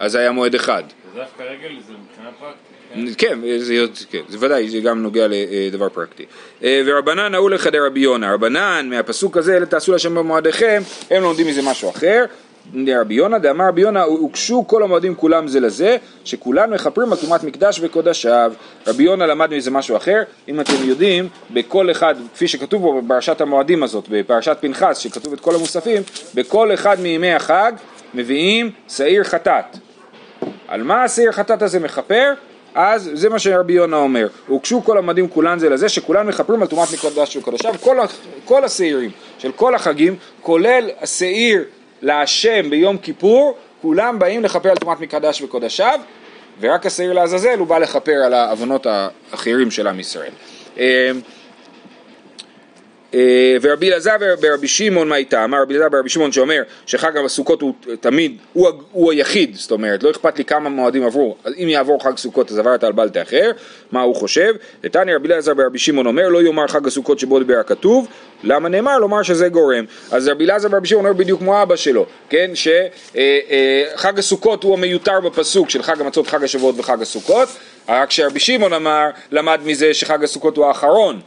אז 0.00 0.14
היה 0.14 0.30
מועד 0.30 0.54
אחד. 0.54 0.82
דווקא 1.14 1.42
רגל 1.42 1.76
זה 1.86 1.92
מבחינה 1.92 2.30
פרקטית. 2.38 3.16
כן? 3.18 3.38
כן, 3.42 3.58
זה, 3.58 3.86
כן, 4.10 4.22
זה 4.28 4.36
ודאי, 4.40 4.68
זה 4.68 4.78
גם 4.78 5.02
נוגע 5.02 5.26
לדבר 5.28 5.88
פרקטי. 5.88 6.24
אה, 6.62 6.82
ורבנן 6.86 7.32
נעו 7.32 7.48
לך 7.48 7.66
דרבי 7.66 8.00
יונה, 8.00 8.34
רבנן 8.34 8.86
מהפסוק 8.90 9.36
הזה, 9.36 9.56
אלה 9.56 9.66
תעשו 9.66 9.92
להשם 9.92 10.14
במועדיכם, 10.14 10.82
הם 11.10 11.22
לומדים 11.22 11.46
מזה 11.46 11.62
משהו 11.62 11.90
אחר. 11.90 12.24
רבי 13.00 13.14
יונה, 13.14 13.38
דאמר 13.38 13.68
רבי 13.68 13.80
יונה, 13.80 14.02
הוגשו 14.02 14.64
כל 14.66 14.82
המועדים 14.82 15.14
כולם 15.14 15.48
זה 15.48 15.60
לזה, 15.60 15.96
שכולם 16.24 16.70
מכפרים 16.70 17.12
על 17.12 17.18
טומאת 17.18 17.44
מקדש 17.44 17.80
וקודשיו. 17.82 18.52
רבי 18.86 19.02
יונה 19.02 19.26
למד 19.26 19.54
מזה 19.54 19.70
משהו 19.70 19.96
אחר, 19.96 20.22
אם 20.48 20.60
אתם 20.60 20.72
יודעים, 20.84 21.28
בכל 21.50 21.90
אחד, 21.90 22.14
כפי 22.34 22.48
שכתוב 22.48 22.82
פה 22.82 23.00
בפרשת 23.04 23.40
המועדים 23.40 23.82
הזאת, 23.82 24.04
בפרשת 24.10 24.56
פנחס, 24.60 24.98
שכתוב 24.98 25.32
את 25.32 25.40
כל 25.40 25.54
המוספים, 25.54 26.02
בכל 26.34 26.74
אחד 26.74 27.00
מימי 27.00 27.32
החג 27.32 27.72
מביאים 28.14 28.70
שעיר 28.88 29.24
חטאת. 29.24 29.64
על 30.68 30.82
מה 30.82 31.04
השעיר 31.04 31.32
חטאת 31.32 31.62
הזה 31.62 31.80
מכפר? 31.80 32.32
אז 32.74 33.10
זה 33.14 33.28
מה 33.28 33.38
שרבי 33.38 33.72
יונה 33.72 33.96
אומר, 33.96 34.28
הוגשו 34.46 34.84
כל 34.84 34.98
המדים 34.98 35.28
כולן 35.28 35.58
זה 35.58 35.68
לזה 35.68 35.88
שכולן 35.88 36.26
מכפרים 36.26 36.62
על 36.62 36.68
טומאת 36.68 36.88
מקדש 36.92 37.36
וקודשיו, 37.36 37.74
כל, 37.80 37.96
כל 38.44 38.64
השעירים 38.64 39.10
של 39.38 39.52
כל 39.52 39.74
החגים, 39.74 40.16
כולל 40.40 40.90
השעיר 41.00 41.64
להשם 42.04 42.70
ביום 42.70 42.98
כיפור, 42.98 43.56
כולם 43.82 44.18
באים 44.18 44.44
לכפר 44.44 44.70
על 44.70 44.76
טומאת 44.76 45.00
מקדש 45.00 45.42
וקודשיו, 45.42 46.00
ורק 46.60 46.86
השעיר 46.86 47.12
לעזאזל 47.12 47.58
הוא 47.58 47.66
בא 47.66 47.78
לכפר 47.78 48.12
על 48.12 48.34
העוונות 48.34 48.86
האחרים 48.86 49.70
של 49.70 49.86
עם 49.86 50.00
ישראל. 50.00 50.32
אה, 53.14 53.18
אה, 53.18 53.56
ורבי 53.62 53.88
אלעזר 53.88 54.16
ורבי 54.40 54.68
שמעון 54.68 55.08
מה 55.08 55.16
איתה? 55.16 55.44
אמר 55.44 55.62
רבי 55.62 55.74
אלעזר 55.74 55.88
ורבי 55.92 56.08
שמעון 56.08 56.32
שאומר 56.32 56.62
שחג 56.86 57.16
הסוכות 57.16 57.60
הוא 57.60 57.74
תמיד, 58.00 58.36
הוא, 58.52 58.68
הוא 58.92 59.12
היחיד, 59.12 59.54
זאת 59.54 59.70
אומרת, 59.70 60.02
לא 60.02 60.10
אכפת 60.10 60.38
לי 60.38 60.44
כמה 60.44 60.68
מועדים 60.68 61.02
עברו, 61.02 61.36
אז 61.44 61.52
אם 61.58 61.68
יעבור 61.68 62.02
חג 62.02 62.16
סוכות 62.16 62.50
אז 62.50 62.58
עברת 62.58 62.84
על 62.84 62.92
בל 62.92 63.08
תאחר, 63.08 63.50
מה 63.92 64.02
הוא 64.02 64.16
חושב? 64.16 64.54
נתניה 64.84 65.16
רבי 65.16 65.28
אלעזר 65.28 65.52
ורבי 65.56 65.78
שמעון 65.78 66.06
אומר 66.06 66.28
לא 66.28 66.42
יאמר 66.42 66.66
חג 66.66 66.86
הסוכות 66.86 67.18
שבו 67.18 67.38
דיבר 67.38 67.58
הכתוב, 67.58 68.06
למה 68.42 68.68
נאמר? 68.68 68.98
לומר 68.98 69.22
שזה 69.22 69.48
גורם. 69.48 69.84
אז 70.10 70.28
רבי 70.28 70.44
אלעזר 70.44 70.68
ורבי 70.72 70.88
שמעון 70.88 71.06
אומר 71.06 71.16
בדיוק 71.16 71.40
כמו 71.40 71.62
אבא 71.62 71.76
שלו, 71.76 72.06
כן? 72.30 72.50
שחג 72.54 74.18
הסוכות 74.18 74.64
הוא 74.64 74.74
המיותר 74.74 75.20
בפסוק 75.20 75.70
של 75.70 75.82
חג 75.82 76.00
המצות, 76.00 76.26
חג 76.26 76.44
השבועות 76.44 76.74
וחג 76.78 77.02
הסוכות, 77.02 77.48
רק 77.88 78.10
שרבי 78.10 78.40
שמעון 78.40 78.72
אמר, 78.72 79.06
למד 79.32 79.60
מזה 79.64 79.94
שחג 79.94 80.24
הסוכות 80.24 80.56
הוא 80.56 80.66
האחרון. 80.66 81.20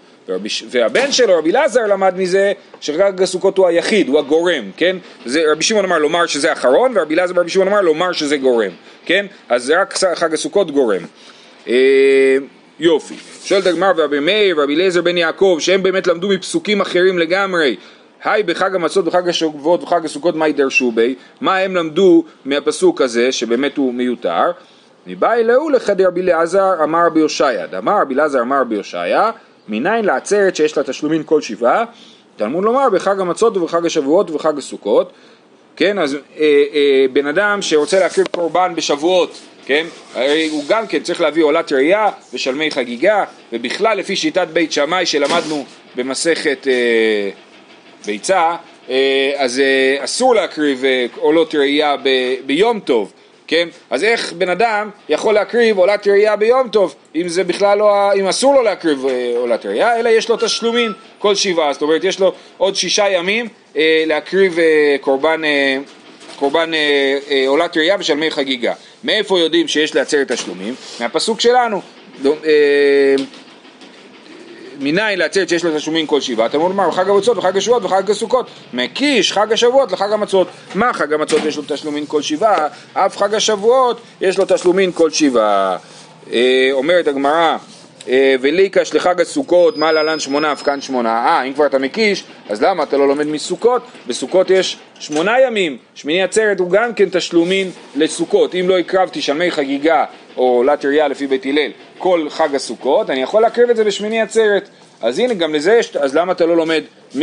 והבן 0.69 1.11
שלו, 1.11 1.37
רבי 1.37 1.51
אלעזר, 1.51 1.87
למד 1.87 2.13
מזה 2.17 2.53
שחג 2.81 3.21
הסוכות 3.21 3.57
הוא 3.57 3.67
היחיד, 3.67 4.07
הוא 4.07 4.19
הגורם, 4.19 4.71
כן? 4.77 4.97
זה, 5.25 5.43
רבי 5.51 5.63
שמעון 5.63 5.85
אמר 5.85 5.97
לומר 5.97 6.25
שזה 6.25 6.53
אחרון, 6.53 6.91
ורבי 6.95 7.15
אלעזר 7.15 7.33
ורבי 7.35 7.49
שמעון 7.49 7.67
אמר 7.67 7.81
לומר 7.81 8.11
שזה 8.11 8.37
גורם, 8.37 8.71
כן? 9.05 9.25
אז 9.49 9.63
זה 9.63 9.81
רק 9.81 9.93
חג 10.15 10.33
הסוכות 10.33 10.71
גורם. 10.71 11.01
אה, 11.67 12.37
יופי. 12.79 13.15
שואלת 13.43 13.65
הגמר 13.65 13.91
ורבי 13.97 14.19
מאיר 14.19 14.57
ורבי 14.57 14.75
אליעזר 14.75 15.01
בן 15.01 15.17
יעקב, 15.17 15.57
שהם 15.59 15.83
באמת 15.83 16.07
למדו 16.07 16.29
מפסוקים 16.29 16.81
אחרים 16.81 17.19
לגמרי. 17.19 17.75
היי 18.23 18.43
בחג 18.43 18.75
המצות 18.75 19.07
וחג 19.07 19.29
השבועות 19.29 19.83
וחג 19.83 20.05
הסוכות 20.05 20.35
מה 20.35 20.47
ידרשו 20.47 20.91
בי? 20.91 21.15
מה 21.41 21.57
הם 21.57 21.75
למדו 21.75 22.23
מהפסוק 22.45 23.01
הזה, 23.01 23.31
שבאמת 23.31 23.77
הוא 23.77 23.93
מיותר? 23.93 24.51
מבאי 25.07 25.43
לאו 25.43 25.69
לך 25.69 25.89
דרבי 25.89 26.21
אלעזר 26.21 26.83
אמר 26.83 27.05
רבי 27.05 27.19
הושעיה, 27.19 27.67
דאמר 27.67 28.01
רבי 28.01 28.13
אלעזר 28.13 28.41
אמר 28.41 28.61
רבי 28.61 28.75
הושעיה, 28.75 29.31
מניין 29.67 30.05
לעצרת 30.05 30.55
שיש 30.55 30.77
לה 30.77 30.83
תשלומין 30.83 31.23
כל 31.25 31.41
שבעה, 31.41 31.85
תלמוד 32.35 32.63
לומר 32.63 32.89
בחג 32.89 33.19
המצות 33.19 33.57
ובחג 33.57 33.85
השבועות 33.85 34.29
ובחג 34.29 34.57
הסוכות, 34.57 35.11
כן, 35.75 35.99
אז 35.99 36.13
אה, 36.15 36.19
אה, 36.73 37.05
בן 37.13 37.27
אדם 37.27 37.61
שרוצה 37.61 37.99
להקריב 37.99 38.27
קורבן 38.27 38.73
בשבועות, 38.75 39.39
כן, 39.65 39.85
הרי 40.15 40.47
הוא 40.51 40.63
גם 40.67 40.87
כן 40.87 40.99
צריך 40.99 41.21
להביא 41.21 41.43
עולת 41.43 41.71
ראייה 41.71 42.09
ושלמי 42.33 42.71
חגיגה, 42.71 43.23
ובכלל 43.53 43.97
לפי 43.97 44.15
שיטת 44.15 44.47
בית 44.53 44.71
שמאי 44.71 45.05
שלמדנו 45.05 45.65
במסכת 45.95 46.67
אה, 46.67 47.29
ביצה, 48.05 48.55
אה, 48.89 49.31
אז 49.35 49.59
אה, 49.59 50.03
אסור 50.03 50.35
להקריב 50.35 50.85
אה, 50.85 51.05
עולות 51.15 51.55
ראייה 51.55 51.97
ב, 52.03 52.09
ביום 52.45 52.79
טוב, 52.79 53.13
כן? 53.47 53.67
אז 53.89 54.03
איך 54.03 54.33
בן 54.33 54.49
אדם 54.49 54.89
יכול 55.09 55.33
להקריב 55.33 55.77
עולת 55.77 56.07
ראייה 56.07 56.35
ביום 56.35 56.69
טוב, 56.69 56.95
אם 57.15 57.27
זה 57.27 57.43
בכלל 57.43 57.77
לא, 57.77 58.13
אם 58.15 58.27
אסור 58.27 58.55
לו 58.55 58.63
להקריב 58.63 59.05
אה, 59.05 59.33
עולת 59.37 59.65
ראייה, 59.65 59.99
אלא 59.99 60.09
יש 60.09 60.29
לו 60.29 60.37
תשלומים 60.37 60.93
כל 61.19 61.35
שבעה, 61.35 61.73
זאת 61.73 61.81
אומרת 61.81 62.03
יש 62.03 62.19
לו 62.19 62.33
עוד 62.57 62.75
שישה 62.75 63.09
ימים 63.09 63.47
אה, 63.77 64.03
להקריב 64.07 64.59
אה, 64.59 64.95
קורבן, 65.01 65.43
אה, 65.43 65.77
קורבן 66.39 66.73
אה, 66.73 67.17
אה, 67.31 67.43
עולת 67.47 67.77
ראייה 67.77 67.95
ושלמי 67.99 68.31
חגיגה. 68.31 68.73
מאיפה 69.03 69.39
יודעים 69.39 69.67
שיש 69.67 69.95
לעצרת 69.95 70.31
תשלומים? 70.31 70.75
מהפסוק 70.99 71.41
שלנו. 71.41 71.81
לא, 72.23 72.35
אה, 72.45 73.15
מניין 74.79 75.19
לעצרת 75.19 75.49
שיש 75.49 75.63
לו 75.63 75.77
תשלומים 75.77 76.07
כל 76.07 76.21
שבעה, 76.21 76.49
תלמוד 76.49 76.71
לומר 76.71 76.91
חג 76.91 77.09
המצות 77.09 77.37
וחג 77.37 77.57
השבועות 77.57 77.83
וחג 77.85 78.11
הסוכות, 78.11 78.47
מקיש 78.73 79.33
חג 79.33 79.53
השבועות 79.53 79.91
לחג 79.91 80.11
המצות. 80.11 80.47
מה 80.75 80.93
חג 80.93 81.13
המצות 81.13 81.45
יש 81.45 81.57
לו 81.57 81.63
תשלומים 81.67 82.05
כל 82.05 82.21
שבעה, 82.21 82.67
אף 82.93 83.17
חג 83.17 83.33
השבועות 83.33 84.01
יש 84.21 84.37
לו 84.37 84.45
תשלומים 84.47 84.91
כל 84.91 85.09
שבעה. 85.09 85.77
אה, 86.33 86.69
אומרת 86.71 87.07
הגמרא, 87.07 87.57
וליקש 88.41 88.93
לחג 88.93 89.21
הסוכות, 89.21 89.77
מה 89.77 89.91
להלן 89.91 90.19
שמונה 90.19 90.51
אף 90.51 90.63
כאן 90.63 90.81
שמונה. 90.81 91.09
אה, 91.09 91.43
אם 91.43 91.53
כבר 91.53 91.65
אתה 91.65 91.79
מקיש, 91.79 92.23
אז 92.49 92.61
למה 92.61 92.83
אתה 92.83 92.97
לא 92.97 93.07
לומד 93.07 93.27
מסוכות? 93.27 93.81
בסוכות 94.07 94.49
יש 94.49 94.77
שמונה 94.99 95.39
ימים, 95.39 95.77
שמיני 95.95 96.23
עצרת 96.23 96.59
הוא 96.59 96.69
גם 96.69 96.93
כן 96.93 97.09
תשלומים 97.11 97.71
לסוכות. 97.95 98.55
אם 98.55 98.69
לא 98.69 98.77
הקרבתי 98.77 99.21
שלמי 99.21 99.51
חגיגה 99.51 100.05
או 100.37 100.63
ראייה 100.83 101.07
לפי 101.07 101.27
בית 101.27 101.45
הלל 101.45 101.71
כל 101.97 102.27
חג 102.29 102.55
הסוכות, 102.55 103.09
אני 103.09 103.21
יכול 103.21 103.41
להקריב 103.41 103.69
את 103.69 103.75
זה 103.75 103.83
בשמיני 103.83 104.21
עצרת. 104.21 104.69
אז 105.01 105.19
הנה, 105.19 105.33
גם 105.33 105.55
לזה 105.55 105.73
יש, 105.73 105.95
אז 105.95 106.15
למה 106.15 106.31
אתה 106.31 106.45
לא 106.45 106.57
לומד 106.57 106.83
מ... 107.17 107.21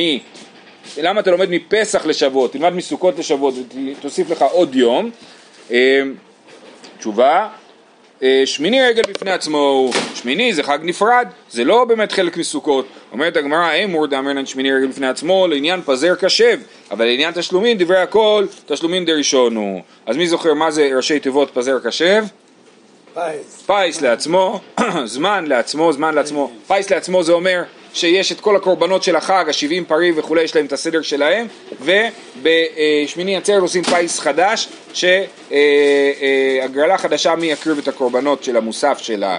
למה 0.98 1.20
אתה 1.20 1.30
לומד 1.30 1.50
מפסח 1.50 2.06
לשבועות? 2.06 2.52
תלמד 2.52 2.72
מסוכות 2.72 3.18
לשבועות 3.18 3.54
ותוסיף 3.98 4.30
לך 4.30 4.42
עוד 4.42 4.74
יום. 4.74 5.10
אה, 5.70 6.02
תשובה, 6.98 7.32
אה, 7.32 7.63
שמיני 8.44 8.82
רגל 8.82 9.02
בפני 9.08 9.30
עצמו 9.30 9.90
שמיני 10.14 10.54
זה 10.54 10.62
חג 10.62 10.78
נפרד, 10.82 11.28
זה 11.50 11.64
לא 11.64 11.84
באמת 11.84 12.12
חלק 12.12 12.37
מסוכות. 12.37 12.87
אומרת 13.12 13.37
הגמרא, 13.37 13.70
אמור 13.84 14.06
דאמרנן 14.06 14.46
שמיני 14.46 14.72
רגל 14.72 14.87
בפני 14.87 15.06
עצמו 15.06 15.46
לעניין 15.46 15.80
פזר 15.84 16.14
קשב, 16.14 16.58
אבל 16.90 17.04
לעניין 17.04 17.32
תשלומים 17.32 17.78
דברי 17.78 17.98
הכל, 17.98 18.46
תשלומים 18.66 19.04
דראשון 19.04 19.56
הוא. 19.56 19.80
אז 20.06 20.16
מי 20.16 20.28
זוכר 20.28 20.54
מה 20.54 20.70
זה 20.70 20.90
ראשי 20.96 21.20
תיבות 21.20 21.50
פזר 21.54 21.78
קשב? 21.84 22.24
פיס. 23.14 23.66
פיס 23.66 24.00
לעצמו, 24.00 24.60
זמן 25.04 25.44
לעצמו, 25.46 25.92
זמן 25.92 26.14
לעצמו. 26.14 26.50
פיס 26.66 26.90
לעצמו 26.90 27.22
זה 27.22 27.32
אומר 27.32 27.62
שיש 27.94 28.33
את 28.33 28.40
כל 28.40 28.57
הקורבנות 28.57 29.02
של 29.02 29.16
החג, 29.16 29.44
השבעים 29.48 29.85
פרים 29.85 30.14
וכולי, 30.16 30.42
יש 30.42 30.57
להם 30.57 30.66
את 30.66 30.72
הסדר 30.72 31.02
שלהם, 31.02 31.46
ובשמיני 31.80 33.37
עצרת 33.37 33.62
עושים 33.62 33.83
פיס 33.83 34.20
חדש, 34.20 34.68
שהגרלה 34.94 36.98
חדשה 36.98 37.35
מי 37.35 37.46
יקריב 37.46 37.78
את 37.78 37.88
הקורבנות 37.88 38.44
של 38.44 38.57
המוסף 38.57 38.98
של, 38.98 39.24
ה, 39.24 39.37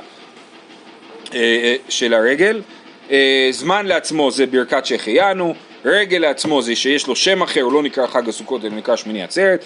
אה, 1.33 1.37
אה, 1.39 1.75
של 1.89 2.13
הרגל. 2.13 2.61
אה, 3.11 3.47
זמן 3.51 3.85
לעצמו 3.85 4.31
זה 4.31 4.45
ברכת 4.45 4.85
שהחיינו, 4.85 5.53
רגל 5.85 6.17
לעצמו 6.17 6.61
זה 6.61 6.75
שיש 6.75 7.07
לו 7.07 7.15
שם 7.15 7.41
אחר, 7.41 7.61
הוא 7.61 7.73
לא 7.73 7.83
נקרא 7.83 8.07
חג 8.07 8.29
הסוכות, 8.29 8.65
אלא 8.65 8.75
נקרא 8.75 8.95
שמיני 8.95 9.23
עצרת. 9.23 9.65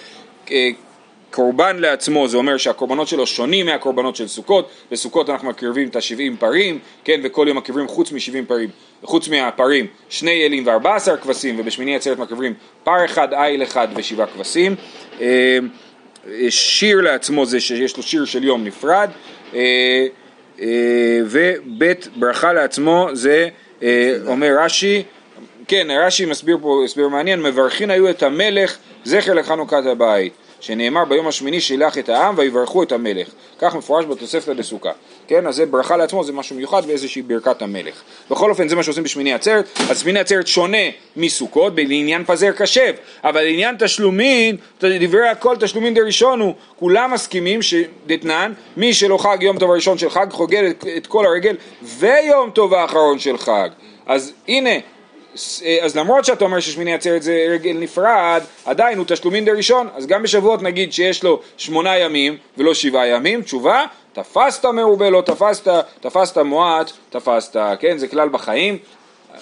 אה, 1.30 1.36
קורבן 1.36 1.80
לעצמו 1.80 2.28
זה 2.28 2.38
אומר 2.38 2.58
שהקורבנות 2.58 3.08
שלו 3.08 3.28
שונים 3.28 3.66
מהקורבנות 3.66 4.16
של 4.16 4.28
סוכות, 4.28 4.70
בסוכות 4.92 5.30
אנחנו 5.30 5.50
מקריבים 5.50 5.88
את 5.88 5.96
השבעים 5.96 6.38
פרים, 6.38 6.80
כן, 7.04 7.22
וכל 7.24 7.46
יום 7.48 7.58
מקריבים 7.58 7.88
חוץ 7.88 8.12
משבעים 8.12 8.46
פרים, 8.46 8.70
חוץ 9.04 9.28
מהפרים, 9.28 9.88
שני 10.10 10.46
אלים 10.46 10.68
וארבע 10.68 10.96
עשר 10.96 11.18
כבשים, 11.18 11.60
ובשמיני 11.60 11.96
עצרת 11.96 12.18
מקריבים 12.18 12.54
פר 12.84 13.06
אחד, 13.06 13.34
איל 13.34 13.64
אחד 13.64 13.88
ושבעה 13.96 14.28
כבשים. 14.28 14.76
אה, 15.22 15.60
שיר 16.50 17.02
לעצמו 17.02 17.46
זה 17.46 17.60
שיש 17.60 17.98
לו 17.98 18.04
שיר 18.04 18.26
של 18.26 18.44
יום 18.44 18.64
נפרד, 18.64 19.10
אה, 19.54 20.08
אה, 20.62 20.68
ובית 21.26 22.08
ברכה 22.16 22.54
לעצמו 22.54 23.10
זה, 23.14 23.50
אה, 23.84 24.16
אומר 24.28 24.56
רש"י, 24.60 25.04
כן, 25.68 25.88
רש"י 25.92 26.26
מסביר 26.26 26.58
פה 26.62 26.82
הסבר 26.86 27.08
מעניין, 27.08 27.42
מברכין 27.42 27.90
היו 27.92 28.10
את 28.10 28.24
המלך 28.24 28.78
זכר 29.04 29.34
לחנוכת 29.34 29.86
הבית, 29.86 30.34
שנאמר 30.60 31.06
ביום 31.06 31.28
השמיני 31.28 31.62
שילח 31.62 31.98
את 31.98 32.10
העם 32.10 32.36
ויברכו 32.38 32.84
את 32.84 32.92
המלך, 32.92 33.28
כך 33.60 33.76
מפורש 33.76 34.06
בתוספתא 34.06 34.54
דסוכה, 34.54 34.92
כן, 35.28 35.48
אז 35.48 35.56
זה 35.56 35.66
ברכה 35.66 35.98
לעצמו, 35.98 36.24
זה 36.24 36.34
משהו 36.34 36.56
מיוחד 36.56 36.82
ואיזושהי 36.88 37.22
ברכת 37.22 37.62
המלך. 37.62 38.02
בכל 38.32 38.50
אופן 38.50 38.68
זה 38.68 38.76
מה 38.76 38.84
שעושים 38.84 39.04
בשמיני 39.04 39.34
עצרת, 39.34 39.66
אז 39.90 40.02
שמיני 40.02 40.20
עצרת 40.20 40.48
שונה 40.48 40.78
מסוכות 41.16 41.74
לעניין 41.78 42.24
פזר 42.24 42.52
קשב, 42.52 42.94
אבל 43.24 43.42
לעניין 43.42 43.76
תשלומין, 43.80 44.58
דברי 44.82 45.28
הכל 45.28 45.56
תשלומין 45.60 45.94
דראשון 45.94 46.40
הוא, 46.40 46.54
כולם 46.76 47.12
מסכימים 47.14 47.62
שדתנן, 47.62 48.54
מי 48.78 48.94
שלא 48.94 49.18
חג 49.18 49.38
יום 49.42 49.60
טוב 49.60 49.72
הראשון 49.72 49.98
של 49.98 50.10
חג 50.10 50.28
חוגג 50.32 50.64
את, 50.64 50.86
את 50.98 51.08
כל 51.08 51.26
הרגל 51.26 51.56
ויום 51.82 52.50
טוב 52.50 52.74
האחרון 52.74 53.20
של 53.20 53.38
חג. 53.38 53.70
אז 54.08 54.34
הנה, 54.48 54.70
אז 55.82 55.96
למרות 55.96 56.26
שאתה 56.26 56.46
אומר 56.46 56.60
ששמיני 56.60 56.94
עצרת 56.94 57.24
זה 57.24 57.46
רגל 57.50 57.78
נפרד, 57.80 58.42
עדיין 58.66 58.98
הוא 58.98 59.06
תשלומין 59.08 59.46
דראשון, 59.46 59.88
אז 59.96 60.08
גם 60.08 60.24
בשבועות 60.24 60.62
נגיד 60.62 60.94
שיש 60.94 61.24
לו 61.24 61.40
שמונה 61.58 61.98
ימים 61.98 62.38
ולא 62.58 62.74
שבעה 62.74 63.08
ימים, 63.08 63.42
תשובה, 63.42 63.86
תפסת 64.14 64.66
מרובה 64.66 65.10
לא 65.10 65.22
תפסת, 65.26 65.68
תפסת 66.02 66.38
מועט, 66.38 66.92
תפסת, 67.10 67.56
כן, 67.80 67.98
זה 67.98 68.08
כלל 68.08 68.30
בחיים, 68.30 68.78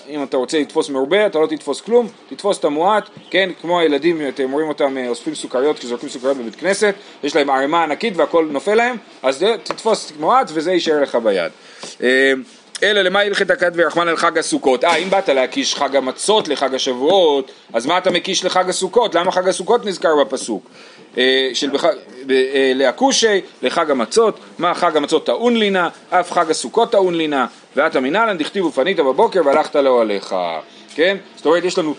אם 0.09 0.23
אתה 0.23 0.37
רוצה 0.37 0.59
לתפוס 0.59 0.89
מרובה, 0.89 1.25
אתה 1.25 1.39
לא 1.39 1.47
תתפוס 1.47 1.81
כלום, 1.81 2.07
תתפוס 2.29 2.59
את 2.59 2.65
המועט, 2.65 3.03
כן, 3.29 3.49
כמו 3.61 3.79
הילדים, 3.79 4.21
אתם 4.27 4.51
רואים 4.51 4.67
אותם 4.67 4.97
אה, 4.97 5.09
אוספים 5.09 5.35
סוכריות, 5.35 5.79
כשזורקים 5.79 6.09
סוכריות 6.09 6.37
בבית 6.37 6.55
כנסת, 6.55 6.95
יש 7.23 7.35
להם 7.35 7.49
ערימה 7.49 7.83
ענקית 7.83 8.13
והכל 8.17 8.47
נופל 8.51 8.75
להם, 8.75 8.95
אז 9.23 9.37
זה- 9.37 9.55
תתפוס 9.63 10.11
מועט 10.19 10.51
וזה 10.53 10.71
יישאר 10.71 11.01
לך 11.01 11.15
ביד. 11.23 11.51
אלא 12.83 13.01
למה 13.01 13.19
הלכת 13.19 13.51
הכת 13.51 13.71
ורחמן 13.75 14.07
על 14.07 14.17
חג 14.17 14.37
הסוכות? 14.37 14.83
אה, 14.83 14.95
אם 14.95 15.09
באת 15.09 15.29
להקיש 15.29 15.75
חג 15.75 15.95
המצות 15.95 16.47
לחג 16.47 16.75
השבועות, 16.75 17.51
אז 17.73 17.85
מה 17.85 17.97
אתה 17.97 18.11
מקיש 18.11 18.45
לחג 18.45 18.69
הסוכות? 18.69 19.15
למה 19.15 19.31
חג 19.31 19.47
הסוכות 19.47 19.85
נזכר 19.85 20.23
בפסוק? 20.23 20.69
אה, 21.17 21.49
של 21.53 21.69
בח... 21.69 21.85
אה, 21.85 21.91
להכושי, 22.75 23.41
לחג 23.61 23.91
המצות, 23.91 24.39
מה 24.57 24.73
חג 24.73 24.97
המצות 24.97 25.25
טעון 25.25 25.57
לינה, 25.57 25.89
אף 26.09 26.31
חג 26.31 26.51
הסוכות 26.51 26.91
טעון 26.91 27.15
לינה, 27.15 27.45
ואת 27.75 27.95
המנהלן 27.95 28.37
דכתיב 28.37 28.65
ופנית 28.65 28.97
בבוקר 28.97 29.41
והלכת 29.45 29.75
לאוהליך. 29.75 30.35
כן? 30.95 31.17
זאת 31.35 31.45
אומרת, 31.45 31.63
יש 31.63 31.77
לנו 31.77 31.93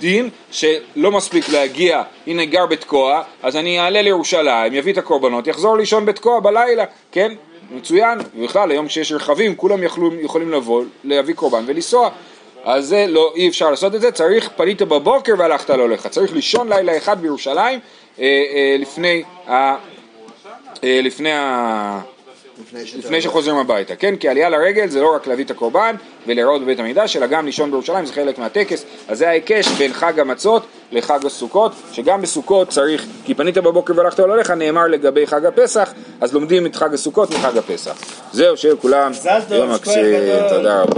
דין 0.00 0.30
שלא 0.50 1.10
מספיק 1.10 1.48
להגיע, 1.48 2.02
הנה 2.26 2.44
גר 2.44 2.66
בתקוע, 2.66 3.22
אז 3.42 3.56
אני 3.56 3.80
אעלה 3.80 4.02
לירושלים, 4.02 4.74
יביא 4.74 4.92
את 4.92 4.98
הקורבנות, 4.98 5.46
יחזור 5.46 5.76
לישון 5.76 6.06
בתקוע 6.06 6.40
בלילה, 6.40 6.84
כן? 7.12 7.32
מצוין, 7.70 8.18
ובכלל 8.36 8.70
היום 8.70 8.86
כשיש 8.86 9.12
רכבים 9.12 9.56
כולם 9.56 9.82
יכלו, 9.82 10.14
יכולים 10.20 10.50
לבוא, 10.50 10.84
להביא 11.04 11.34
קורבן 11.34 11.64
ולנסוע. 11.66 12.10
אז 12.64 12.86
זה 12.86 13.06
לא, 13.08 13.32
אי 13.36 13.48
אפשר 13.48 13.70
לעשות 13.70 13.94
את 13.94 14.00
זה, 14.00 14.12
צריך 14.12 14.48
פנית 14.56 14.82
בבוקר 14.82 15.32
והלכת 15.38 15.70
להולך, 15.70 16.06
צריך 16.06 16.32
לישון 16.32 16.68
לילה 16.68 16.96
אחד 16.96 17.20
בירושלים 17.20 17.80
אה, 18.18 18.24
אה, 18.24 18.76
לפני, 18.78 19.22
ה, 19.48 19.74
אה, 20.84 21.00
לפני, 21.02 21.32
ה, 21.32 22.00
לפני 22.62 22.86
שאתה... 22.86 22.98
לפני 22.98 23.20
שחוזרים 23.20 23.56
הביתה, 23.56 23.96
כן? 23.96 24.16
כי 24.16 24.28
עלייה 24.28 24.48
לרגל 24.48 24.88
זה 24.88 25.00
לא 25.00 25.14
רק 25.14 25.26
להביא 25.26 25.44
את 25.44 25.50
הקורבן 25.50 25.96
ולהיראות 26.26 26.62
בבית 26.62 26.80
המקדש, 26.80 27.16
אלא 27.16 27.26
גם 27.26 27.46
לישון 27.46 27.70
בירושלים, 27.70 28.06
זה 28.06 28.12
חלק 28.12 28.38
מהטקס, 28.38 28.84
אז 29.08 29.18
זה 29.18 29.28
ההיקש 29.28 29.68
בין 29.68 29.92
חג 29.92 30.20
המצות 30.20 30.66
לחג 30.92 31.26
הסוכות, 31.26 31.72
שגם 31.92 32.22
בסוכות 32.22 32.68
צריך, 32.68 33.06
כי 33.24 33.34
פנית 33.34 33.58
בבוקר 33.58 33.92
והלכת 33.96 34.18
להולך, 34.18 34.50
נאמר 34.50 34.86
לגבי 34.86 35.26
חג 35.26 35.46
הפסח, 35.46 35.92
אז 36.20 36.34
לומדים 36.34 36.66
את 36.66 36.76
חג 36.76 36.94
הסוכות 36.94 37.30
מחג 37.30 37.58
הפסח. 37.58 37.94
זהו, 38.32 38.56
שיהיה 38.56 38.74
טוב, 39.48 39.58
יום 39.58 39.72
מקסים. 39.72 40.04
תודה 40.48 40.82
רבה. 40.82 40.92